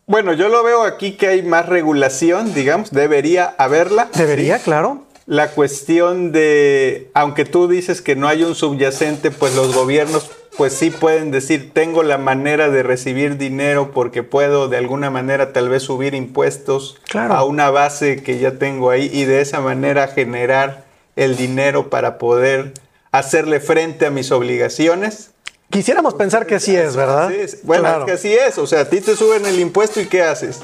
Bueno, 0.08 0.32
yo 0.34 0.48
lo 0.48 0.62
veo 0.62 0.84
aquí 0.84 1.12
que 1.16 1.26
hay 1.26 1.42
más 1.42 1.66
regulación, 1.66 2.54
digamos, 2.54 2.92
debería 2.92 3.54
haberla. 3.58 4.08
Debería, 4.14 4.60
claro. 4.60 5.02
La 5.26 5.48
cuestión 5.50 6.30
de, 6.30 7.10
aunque 7.12 7.44
tú 7.44 7.66
dices 7.66 8.02
que 8.02 8.14
no 8.14 8.28
hay 8.28 8.44
un 8.44 8.54
subyacente, 8.54 9.32
pues 9.32 9.56
los 9.56 9.74
gobiernos 9.74 10.30
pues 10.56 10.72
sí 10.72 10.90
pueden 10.90 11.32
decir, 11.32 11.72
tengo 11.74 12.02
la 12.04 12.16
manera 12.16 12.70
de 12.70 12.82
recibir 12.84 13.36
dinero 13.36 13.90
porque 13.92 14.22
puedo 14.22 14.68
de 14.68 14.78
alguna 14.78 15.10
manera 15.10 15.52
tal 15.52 15.68
vez 15.68 15.82
subir 15.82 16.14
impuestos 16.14 16.96
Claro. 17.08 17.34
a 17.34 17.44
una 17.44 17.68
base 17.70 18.22
que 18.22 18.38
ya 18.38 18.52
tengo 18.52 18.88
ahí 18.90 19.10
y 19.12 19.24
de 19.24 19.40
esa 19.42 19.60
manera 19.60 20.08
generar 20.08 20.84
el 21.16 21.36
dinero 21.36 21.90
para 21.90 22.16
poder 22.16 22.72
hacerle 23.12 23.60
frente 23.60 24.06
a 24.06 24.10
mis 24.10 24.30
obligaciones. 24.32 25.32
Quisiéramos 25.70 26.14
pensar 26.14 26.46
que 26.46 26.54
así 26.56 26.74
es, 26.76 26.94
¿verdad? 26.96 27.28
Sí, 27.28 27.36
es- 27.36 27.62
bueno, 27.64 27.82
Claro. 27.84 28.00
es 28.00 28.06
que 28.06 28.12
así 28.12 28.34
es, 28.34 28.58
o 28.58 28.66
sea, 28.66 28.80
a 28.80 28.84
ti 28.88 29.00
te 29.00 29.16
suben 29.16 29.44
el 29.46 29.58
impuesto 29.60 30.00
y 30.00 30.06
¿qué 30.06 30.22
haces? 30.22 30.60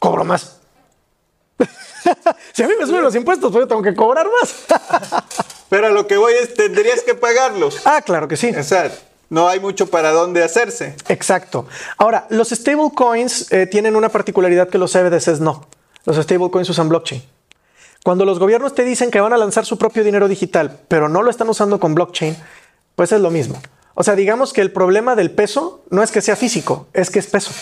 Cobro 0.00 0.24
más. 0.24 0.56
si 2.52 2.62
a 2.62 2.68
mí 2.68 2.74
me 2.78 2.86
suben 2.86 3.02
los 3.02 3.14
impuestos, 3.14 3.50
pues 3.52 3.62
yo 3.64 3.68
tengo 3.68 3.82
que 3.82 3.94
cobrar 3.94 4.26
más. 4.40 4.54
Pero 5.68 5.86
a 5.86 5.90
lo 5.90 6.06
que 6.06 6.16
voy 6.16 6.32
es, 6.34 6.54
tendrías 6.54 7.02
que 7.02 7.14
pagarlos. 7.14 7.80
ah, 7.86 8.02
claro 8.02 8.26
que 8.26 8.36
sí. 8.36 8.48
O 8.50 8.62
sea, 8.64 8.90
no 9.28 9.48
hay 9.48 9.60
mucho 9.60 9.86
para 9.88 10.10
dónde 10.10 10.42
hacerse. 10.42 10.96
Exacto. 11.08 11.66
Ahora, 11.96 12.26
los 12.30 12.48
stablecoins 12.48 13.52
eh, 13.52 13.66
tienen 13.66 13.94
una 13.94 14.08
particularidad 14.08 14.68
que 14.68 14.78
los 14.78 14.92
CBDCs 14.92 15.40
no. 15.40 15.66
Los 16.04 16.16
stablecoins 16.16 16.68
usan 16.68 16.88
blockchain. 16.88 17.22
Cuando 18.02 18.24
los 18.24 18.38
gobiernos 18.38 18.74
te 18.74 18.82
dicen 18.82 19.10
que 19.10 19.20
van 19.20 19.32
a 19.32 19.36
lanzar 19.36 19.64
su 19.66 19.78
propio 19.78 20.02
dinero 20.02 20.26
digital, 20.26 20.80
pero 20.88 21.08
no 21.08 21.22
lo 21.22 21.30
están 21.30 21.48
usando 21.50 21.78
con 21.78 21.94
blockchain, 21.94 22.34
pues 22.96 23.12
es 23.12 23.20
lo 23.20 23.30
mismo. 23.30 23.60
O 24.00 24.02
sea, 24.02 24.16
digamos 24.16 24.54
que 24.54 24.62
el 24.62 24.72
problema 24.72 25.14
del 25.14 25.30
peso 25.30 25.84
no 25.90 26.02
es 26.02 26.10
que 26.10 26.22
sea 26.22 26.34
físico, 26.34 26.86
es 26.94 27.10
que 27.10 27.18
es 27.18 27.26
peso. 27.26 27.52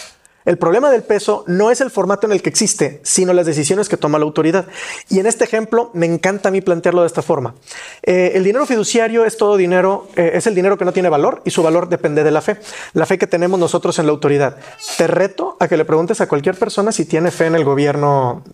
El 0.45 0.57
problema 0.57 0.89
del 0.89 1.03
peso 1.03 1.43
no 1.49 1.73
es 1.73 1.81
el 1.81 1.91
formato 1.91 2.29
en 2.29 2.33
el 2.33 2.43
que 2.43 2.49
existe, 2.49 3.01
sino 3.03 3.33
las 3.33 3.45
decisiones 3.45 3.89
que 3.89 3.97
toma 3.97 4.21
la 4.21 4.25
autoridad. 4.25 4.69
Y 5.09 5.19
en 5.19 5.27
este 5.27 5.43
ejemplo 5.43 5.91
me 5.95 6.07
encanta 6.07 6.51
a 6.51 6.53
mí 6.53 6.61
plantearlo 6.61 7.01
de 7.01 7.09
esta 7.09 7.23
forma. 7.23 7.57
Eh, 8.05 8.31
el 8.37 8.45
dinero 8.45 8.67
fiduciario 8.67 9.25
es 9.25 9.37
todo 9.37 9.57
dinero, 9.57 10.07
eh, 10.15 10.31
es 10.35 10.47
el 10.47 10.55
dinero 10.55 10.79
que 10.79 10.85
no 10.85 10.93
tiene 10.93 11.09
valor 11.09 11.43
y 11.45 11.51
su 11.51 11.65
valor 11.65 11.89
depende 11.89 12.23
de 12.23 12.31
la 12.31 12.41
fe, 12.41 12.59
la 12.93 13.05
fe 13.05 13.19
que 13.19 13.27
tenemos 13.27 13.59
nosotros 13.59 13.99
en 13.99 14.07
la 14.07 14.13
autoridad. 14.13 14.59
Te 14.97 15.09
reto 15.09 15.57
a 15.59 15.67
que 15.67 15.77
le 15.77 15.85
preguntes 15.85 16.21
a 16.21 16.29
cualquier 16.29 16.57
persona 16.57 16.93
si 16.93 17.05
tiene 17.05 17.33
fe 17.33 17.47
en 17.47 17.57
el 17.57 17.65
gobierno 17.65 18.45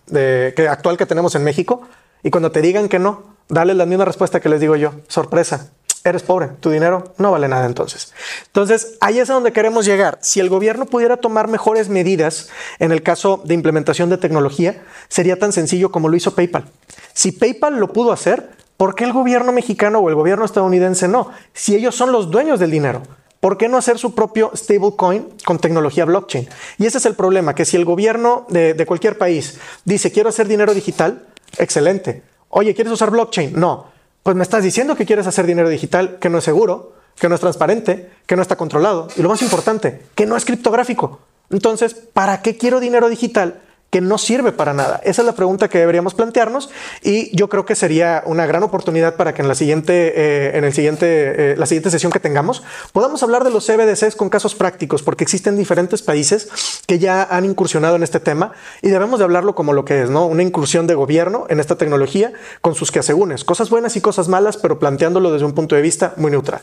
actual 0.67 0.97
que 0.97 1.05
tenemos 1.05 1.35
en 1.35 1.43
México 1.43 1.83
y 2.23 2.31
cuando 2.31 2.51
te 2.51 2.63
digan 2.63 2.89
que 2.89 2.97
no, 2.97 3.35
dale 3.47 3.75
la 3.75 3.85
misma 3.85 4.05
respuesta 4.05 4.39
que 4.39 4.49
les 4.49 4.59
digo 4.59 4.75
yo. 4.75 4.93
Sorpresa 5.07 5.69
eres 6.05 6.21
pobre, 6.21 6.49
tu 6.59 6.69
dinero 6.69 7.15
no 7.17 7.31
vale 7.31 7.47
nada 7.47 7.65
entonces. 7.65 8.13
Entonces, 8.45 8.95
ahí 9.01 9.19
es 9.19 9.29
a 9.29 9.33
donde 9.33 9.51
queremos 9.51 9.85
llegar. 9.85 10.19
Si 10.21 10.39
el 10.39 10.49
gobierno 10.49 10.85
pudiera 10.85 11.17
tomar 11.17 11.47
mejores 11.47 11.89
medidas 11.89 12.49
en 12.79 12.91
el 12.91 13.01
caso 13.01 13.41
de 13.43 13.55
implementación 13.55 14.09
de 14.09 14.17
tecnología, 14.17 14.83
sería 15.09 15.39
tan 15.39 15.51
sencillo 15.51 15.91
como 15.91 16.07
lo 16.07 16.15
hizo 16.15 16.35
PayPal. 16.35 16.65
Si 17.13 17.31
PayPal 17.31 17.77
lo 17.79 17.91
pudo 17.91 18.11
hacer, 18.11 18.51
¿por 18.77 18.93
qué 18.93 19.03
el 19.03 19.13
gobierno 19.13 19.51
mexicano 19.51 19.99
o 19.99 20.09
el 20.09 20.15
gobierno 20.15 20.45
estadounidense 20.45 21.07
no? 21.07 21.31
Si 21.53 21.75
ellos 21.75 21.95
son 21.95 22.11
los 22.11 22.29
dueños 22.29 22.59
del 22.59 22.71
dinero. 22.71 23.01
¿Por 23.39 23.57
qué 23.57 23.67
no 23.67 23.77
hacer 23.77 23.97
su 23.97 24.15
propio 24.15 24.51
stablecoin 24.55 25.27
con 25.43 25.59
tecnología 25.59 26.05
blockchain? 26.05 26.47
Y 26.77 26.85
ese 26.85 26.99
es 26.99 27.05
el 27.05 27.15
problema, 27.15 27.53
que 27.53 27.65
si 27.65 27.77
el 27.77 27.85
gobierno 27.85 28.45
de, 28.49 28.73
de 28.73 28.85
cualquier 28.85 29.17
país 29.17 29.59
dice 29.83 30.11
quiero 30.11 30.29
hacer 30.29 30.47
dinero 30.47 30.73
digital, 30.73 31.25
excelente. 31.57 32.23
Oye, 32.49 32.73
¿quieres 32.73 32.93
usar 32.93 33.11
blockchain? 33.11 33.59
No 33.59 33.94
pues 34.25 34.35
me 34.35 34.41
estás 34.41 34.63
diciendo 34.63 34.95
que 34.95 35.05
quieres 35.05 35.27
hacer 35.27 35.45
dinero 35.45 35.69
digital 35.69 36.17
que 36.19 36.31
no 36.31 36.39
es 36.39 36.43
seguro, 36.43 36.93
que 37.15 37.29
no 37.29 37.35
es 37.35 37.41
transparente, 37.41 38.09
que 38.25 38.35
no 38.35 38.41
está 38.41 38.55
controlado 38.55 39.07
y 39.15 39.21
lo 39.21 39.29
más 39.29 39.43
importante, 39.43 40.01
que 40.15 40.25
no 40.25 40.35
es 40.35 40.45
criptográfico. 40.45 41.19
Entonces, 41.51 41.93
¿para 41.93 42.41
qué 42.41 42.57
quiero 42.57 42.79
dinero 42.79 43.07
digital 43.07 43.61
que 43.95 44.01
no 44.01 44.17
sirve 44.17 44.51
para 44.51 44.73
nada? 44.73 44.99
Esa 45.05 45.21
es 45.21 45.25
la 45.25 45.35
pregunta 45.35 45.69
que 45.69 45.77
deberíamos 45.77 46.13
plantearnos 46.15 46.69
y 47.01 47.33
yo 47.33 47.47
creo 47.47 47.63
que 47.63 47.75
sería 47.75 48.23
una 48.25 48.45
gran 48.45 48.61
oportunidad 48.61 49.15
para 49.15 49.33
que 49.33 49.41
en 49.41 49.47
la 49.47 49.55
siguiente, 49.55 50.11
eh, 50.17 50.57
en 50.57 50.65
el 50.65 50.73
siguiente, 50.73 51.05
eh, 51.53 51.55
la 51.55 51.65
siguiente 51.65 51.89
sesión 51.89 52.11
que 52.11 52.19
tengamos 52.19 52.61
podamos 52.91 53.23
hablar 53.23 53.45
de 53.45 53.51
los 53.51 53.65
CBDCs 53.65 54.17
con 54.17 54.27
casos 54.27 54.53
prácticos, 54.53 55.01
porque 55.01 55.23
existen 55.23 55.55
diferentes 55.55 56.01
países 56.01 56.81
que 56.85 56.99
ya 56.99 57.23
han 57.23 57.45
incursionado 57.45 57.95
en 57.95 58.03
este 58.03 58.19
tema 58.19 58.51
y 58.81 58.89
debemos 58.89 59.19
de 59.19 59.23
hablarlo 59.23 59.55
como 59.55 59.71
lo 59.71 59.85
que 59.85 60.01
es, 60.01 60.09
¿no? 60.09 60.25
Una 60.25 60.43
incursión 60.43 60.87
de 60.87 60.95
gobierno 60.95 61.45
en 61.47 61.61
esta 61.61 61.77
tecnología 61.77 62.33
con 62.59 62.75
sus 62.75 62.91
quehacegunes, 62.91 63.45
cosas 63.45 63.69
buenas 63.69 63.95
y 63.95 64.01
cosas 64.01 64.27
malas, 64.27 64.57
pero 64.57 64.77
planteándolo 64.77 65.31
desde 65.31 65.45
un 65.45 65.53
punto 65.53 65.73
de 65.73 65.81
vista 65.81 66.13
muy 66.17 66.31
neutral. 66.31 66.59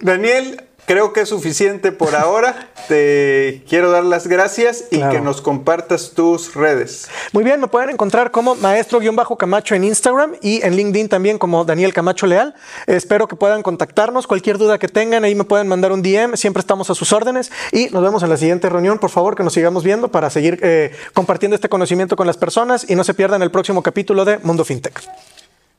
Daniel, 0.00 0.67
creo 0.88 1.12
que 1.12 1.20
es 1.20 1.28
suficiente 1.28 1.92
por 1.92 2.16
ahora. 2.16 2.70
Te 2.88 3.62
quiero 3.68 3.90
dar 3.90 4.04
las 4.04 4.26
gracias 4.26 4.86
y 4.90 5.00
que 5.02 5.20
nos 5.20 5.42
compartas 5.42 6.12
tus 6.14 6.54
redes. 6.54 7.08
Muy 7.32 7.44
bien, 7.44 7.60
me 7.60 7.68
pueden 7.68 7.90
encontrar 7.90 8.30
como 8.30 8.54
maestro-camacho 8.54 9.74
en 9.74 9.84
Instagram 9.84 10.36
y 10.40 10.62
en 10.62 10.74
LinkedIn 10.74 11.10
también 11.10 11.38
como 11.38 11.66
Daniel 11.66 11.92
Camacho 11.92 12.26
Leal. 12.26 12.54
Espero 12.86 13.28
que 13.28 13.36
puedan 13.36 13.62
contactarnos. 13.62 14.26
Cualquier 14.26 14.56
duda 14.56 14.78
que 14.78 14.88
tengan, 14.88 15.24
ahí 15.24 15.34
me 15.34 15.44
pueden 15.44 15.68
mandar 15.68 15.92
un 15.92 16.02
DM. 16.02 16.36
Siempre 16.36 16.60
estamos 16.60 16.88
a 16.88 16.94
sus 16.94 17.12
órdenes 17.12 17.52
y 17.70 17.90
nos 17.90 18.02
vemos 18.02 18.22
en 18.22 18.30
la 18.30 18.38
siguiente 18.38 18.70
reunión. 18.70 18.98
Por 18.98 19.10
favor, 19.10 19.36
que 19.36 19.44
nos 19.44 19.52
sigamos 19.52 19.84
viendo 19.84 20.08
para 20.10 20.30
seguir 20.30 20.58
eh, 20.62 20.92
compartiendo 21.12 21.54
este 21.54 21.68
conocimiento 21.68 22.16
con 22.16 22.26
las 22.26 22.38
personas 22.38 22.88
y 22.88 22.94
no 22.94 23.04
se 23.04 23.12
pierdan 23.12 23.42
el 23.42 23.50
próximo 23.50 23.82
capítulo 23.82 24.24
de 24.24 24.38
Mundo 24.38 24.64
FinTech. 24.64 25.02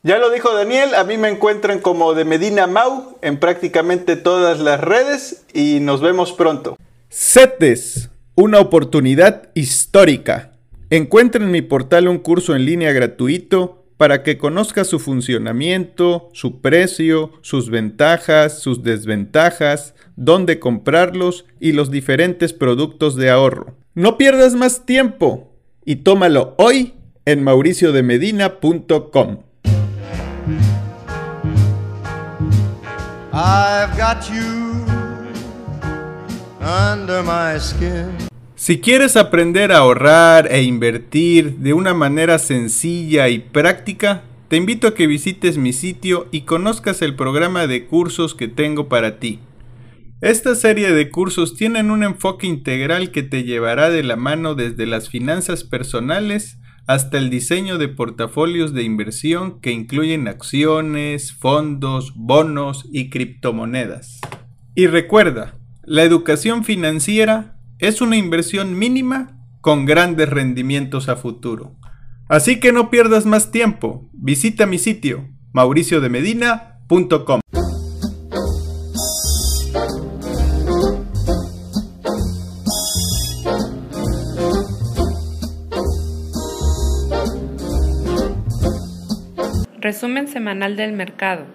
Ya 0.01 0.17
lo 0.17 0.31
dijo 0.31 0.53
Daniel, 0.53 0.95
a 0.95 1.03
mí 1.03 1.17
me 1.17 1.27
encuentran 1.27 1.79
como 1.79 2.13
de 2.13 2.23
Medina 2.23 2.67
Mau 2.67 3.17
en 3.21 3.37
prácticamente 3.37 4.15
todas 4.15 4.61
las 4.61 4.79
redes 4.79 5.43
y 5.53 5.81
nos 5.81 5.99
vemos 5.99 6.31
pronto. 6.31 6.77
CETES, 7.09 8.09
una 8.35 8.61
oportunidad 8.61 9.49
histórica. 9.55 10.53
Encuentra 10.89 11.43
en 11.43 11.51
mi 11.51 11.61
portal 11.61 12.07
un 12.07 12.19
curso 12.19 12.55
en 12.55 12.65
línea 12.65 12.93
gratuito 12.93 13.83
para 13.97 14.23
que 14.23 14.37
conozca 14.37 14.85
su 14.85 14.99
funcionamiento, 14.99 16.29
su 16.31 16.61
precio, 16.61 17.33
sus 17.41 17.69
ventajas, 17.69 18.59
sus 18.59 18.83
desventajas, 18.83 19.95
dónde 20.15 20.59
comprarlos 20.59 21.43
y 21.59 21.73
los 21.73 21.91
diferentes 21.91 22.53
productos 22.53 23.17
de 23.17 23.29
ahorro. 23.29 23.75
No 23.95 24.17
pierdas 24.17 24.55
más 24.55 24.85
tiempo 24.85 25.51
y 25.83 25.97
tómalo 25.97 26.55
hoy 26.57 26.93
en 27.25 27.43
mauriciodemedina.com. 27.43 29.48
Si 38.55 38.81
quieres 38.81 39.15
aprender 39.15 39.71
a 39.71 39.77
ahorrar 39.77 40.51
e 40.51 40.63
invertir 40.63 41.55
de 41.59 41.73
una 41.73 41.93
manera 41.93 42.37
sencilla 42.37 43.29
y 43.29 43.39
práctica, 43.39 44.23
te 44.49 44.57
invito 44.57 44.89
a 44.89 44.93
que 44.93 45.07
visites 45.07 45.57
mi 45.57 45.71
sitio 45.71 46.27
y 46.31 46.41
conozcas 46.41 47.01
el 47.01 47.15
programa 47.15 47.65
de 47.65 47.85
cursos 47.85 48.35
que 48.35 48.49
tengo 48.49 48.89
para 48.89 49.19
ti. 49.19 49.39
Esta 50.19 50.53
serie 50.53 50.91
de 50.91 51.09
cursos 51.09 51.55
tienen 51.55 51.91
un 51.91 52.03
enfoque 52.03 52.45
integral 52.45 53.09
que 53.11 53.23
te 53.23 53.43
llevará 53.43 53.89
de 53.89 54.03
la 54.03 54.17
mano 54.17 54.53
desde 54.53 54.85
las 54.85 55.07
finanzas 55.07 55.63
personales 55.63 56.57
hasta 56.89 57.19
el 57.19 57.29
diseño 57.29 57.77
de 57.77 57.87
portafolios 57.87 58.73
de 58.73 58.81
inversión 58.81 59.61
que 59.61 59.71
incluyen 59.71 60.27
acciones, 60.27 61.33
fondos, 61.33 62.13
bonos 62.15 62.89
y 62.91 63.11
criptomonedas. 63.11 64.19
Y 64.73 64.87
recuerda, 64.87 65.53
la 65.83 66.01
educación 66.01 66.63
financiera 66.63 67.59
es 67.77 68.01
una 68.01 68.17
inversión 68.17 68.79
mínima 68.79 69.37
con 69.61 69.85
grandes 69.85 70.29
rendimientos 70.29 71.09
a 71.09 71.15
futuro. 71.15 71.75
Así 72.27 72.59
que 72.59 72.71
no 72.71 72.89
pierdas 72.89 73.27
más 73.27 73.51
tiempo, 73.51 74.09
visita 74.11 74.65
mi 74.65 74.79
sitio 74.79 75.29
mauriciodemedina.com. 75.53 77.41
Resumen 89.89 90.27
semanal 90.27 90.75
del 90.75 90.93
mercado. 90.93 91.45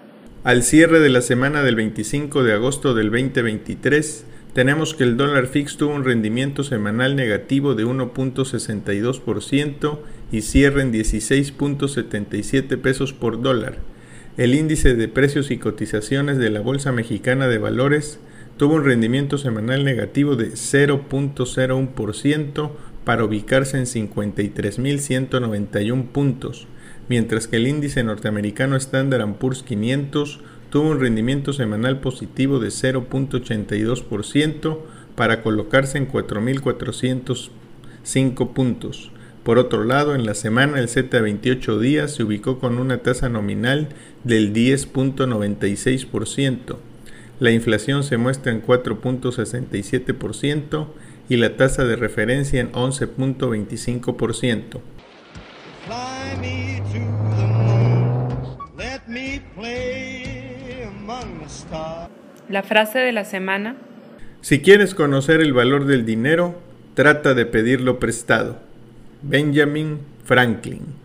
Al 0.43 0.63
cierre 0.63 0.99
de 0.99 1.07
la 1.07 1.21
semana 1.21 1.63
del 1.63 1.77
25 1.77 2.43
de 2.43 2.51
agosto 2.51 2.93
del 2.93 3.09
2023, 3.09 4.25
tenemos 4.51 4.93
que 4.93 5.05
el 5.05 5.15
dólar 5.15 5.47
fix 5.47 5.77
tuvo 5.77 5.95
un 5.95 6.03
rendimiento 6.03 6.65
semanal 6.65 7.15
negativo 7.15 7.75
de 7.75 7.85
1.62% 7.85 9.99
y 10.33 10.41
cierre 10.41 10.81
en 10.81 10.91
16.77 10.91 12.77
pesos 12.77 13.13
por 13.13 13.41
dólar. 13.41 13.77
El 14.35 14.53
índice 14.53 14.95
de 14.95 15.07
precios 15.07 15.49
y 15.49 15.57
cotizaciones 15.57 16.37
de 16.37 16.49
la 16.49 16.59
Bolsa 16.59 16.91
Mexicana 16.91 17.47
de 17.47 17.57
Valores 17.57 18.19
tuvo 18.57 18.73
un 18.73 18.83
rendimiento 18.83 19.37
semanal 19.37 19.85
negativo 19.85 20.35
de 20.35 20.51
0.01% 20.51 22.71
para 23.05 23.23
ubicarse 23.23 23.77
en 23.77 23.85
53.191 23.85 26.07
puntos 26.07 26.67
mientras 27.09 27.47
que 27.47 27.57
el 27.57 27.67
índice 27.67 28.03
norteamericano 28.03 28.75
Standard 28.75 29.35
Poor's 29.35 29.61
500 29.63 30.39
tuvo 30.69 30.89
un 30.89 30.99
rendimiento 30.99 31.53
semanal 31.53 31.99
positivo 31.99 32.59
de 32.59 32.67
0.82% 32.69 34.79
para 35.15 35.41
colocarse 35.41 35.97
en 35.97 36.07
4.405 36.11 38.53
puntos. 38.53 39.11
Por 39.43 39.57
otro 39.59 39.83
lado, 39.83 40.15
en 40.15 40.25
la 40.25 40.33
semana 40.33 40.79
el 40.79 40.87
Z 40.89 41.21
28 41.21 41.79
días 41.79 42.15
se 42.15 42.23
ubicó 42.23 42.57
con 42.59 42.79
una 42.79 42.97
tasa 42.97 43.29
nominal 43.29 43.89
del 44.23 44.51
10.96%. 44.53 46.77
La 47.39 47.51
inflación 47.51 48.03
se 48.03 48.17
muestra 48.17 48.51
en 48.51 48.63
4.67% 48.63 50.87
y 51.29 51.37
la 51.37 51.55
tasa 51.57 51.85
de 51.85 51.95
referencia 51.95 52.59
en 52.59 52.71
11.25%. 52.71 54.79
La 62.49 62.63
frase 62.63 62.99
de 62.99 63.11
la 63.11 63.23
semana. 63.23 63.75
Si 64.41 64.61
quieres 64.61 64.95
conocer 64.95 65.41
el 65.41 65.53
valor 65.53 65.85
del 65.85 66.05
dinero, 66.05 66.59
trata 66.95 67.33
de 67.33 67.45
pedirlo 67.45 67.99
prestado. 67.99 68.57
Benjamin 69.21 69.99
Franklin. 70.23 71.04